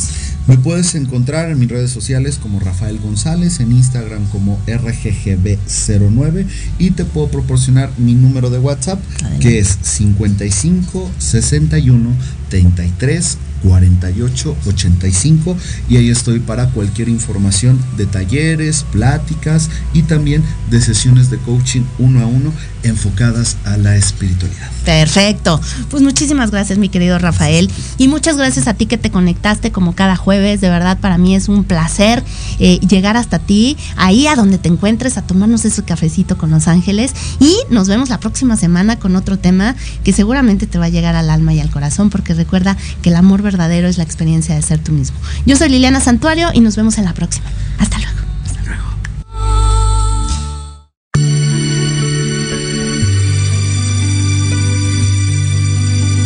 [0.47, 6.47] Me puedes encontrar en mis redes sociales como Rafael González, en Instagram como RGGB09
[6.79, 9.01] y te puedo proporcionar mi número de WhatsApp
[9.41, 12.11] que es 55 61
[12.49, 15.57] 33 48 85
[15.89, 21.83] y ahí estoy para cualquier información de talleres, pláticas y también de sesiones de coaching
[21.99, 22.53] uno a uno
[22.83, 24.71] enfocadas a la espiritualidad.
[24.85, 25.61] Perfecto.
[25.91, 27.71] Pues muchísimas gracias, mi querido Rafael.
[27.99, 30.61] Y muchas gracias a ti que te conectaste como cada jueves.
[30.61, 32.25] De verdad, para mí es un placer
[32.59, 36.69] eh, llegar hasta ti, ahí a donde te encuentres, a tomarnos ese cafecito con Los
[36.69, 37.13] Ángeles.
[37.39, 41.15] Y nos vemos la próxima semana con otro tema que seguramente te va a llegar
[41.15, 44.63] al alma y al corazón, porque recuerda que el amor verdadero es la experiencia de
[44.63, 45.19] ser tú mismo.
[45.45, 47.47] Yo soy Liliana Santuario y nos vemos en la próxima.
[47.79, 48.21] Hasta luego.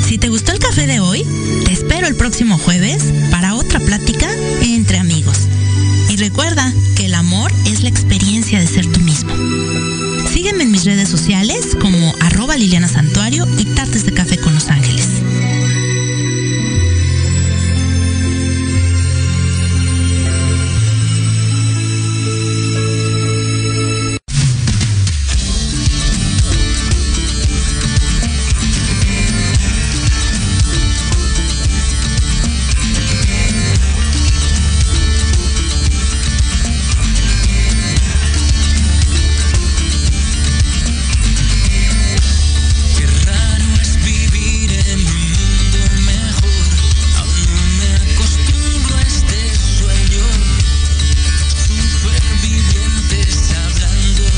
[0.07, 1.25] Si te gustó el café de hoy,
[1.65, 4.29] te espero el próximo jueves para otra plática
[4.63, 5.49] entre amigos.
[6.11, 9.33] Y recuerda que el amor es la experiencia de ser tú mismo.
[10.33, 14.13] Sígueme en mis redes sociales como arroba Liliana Santuario y Tartes de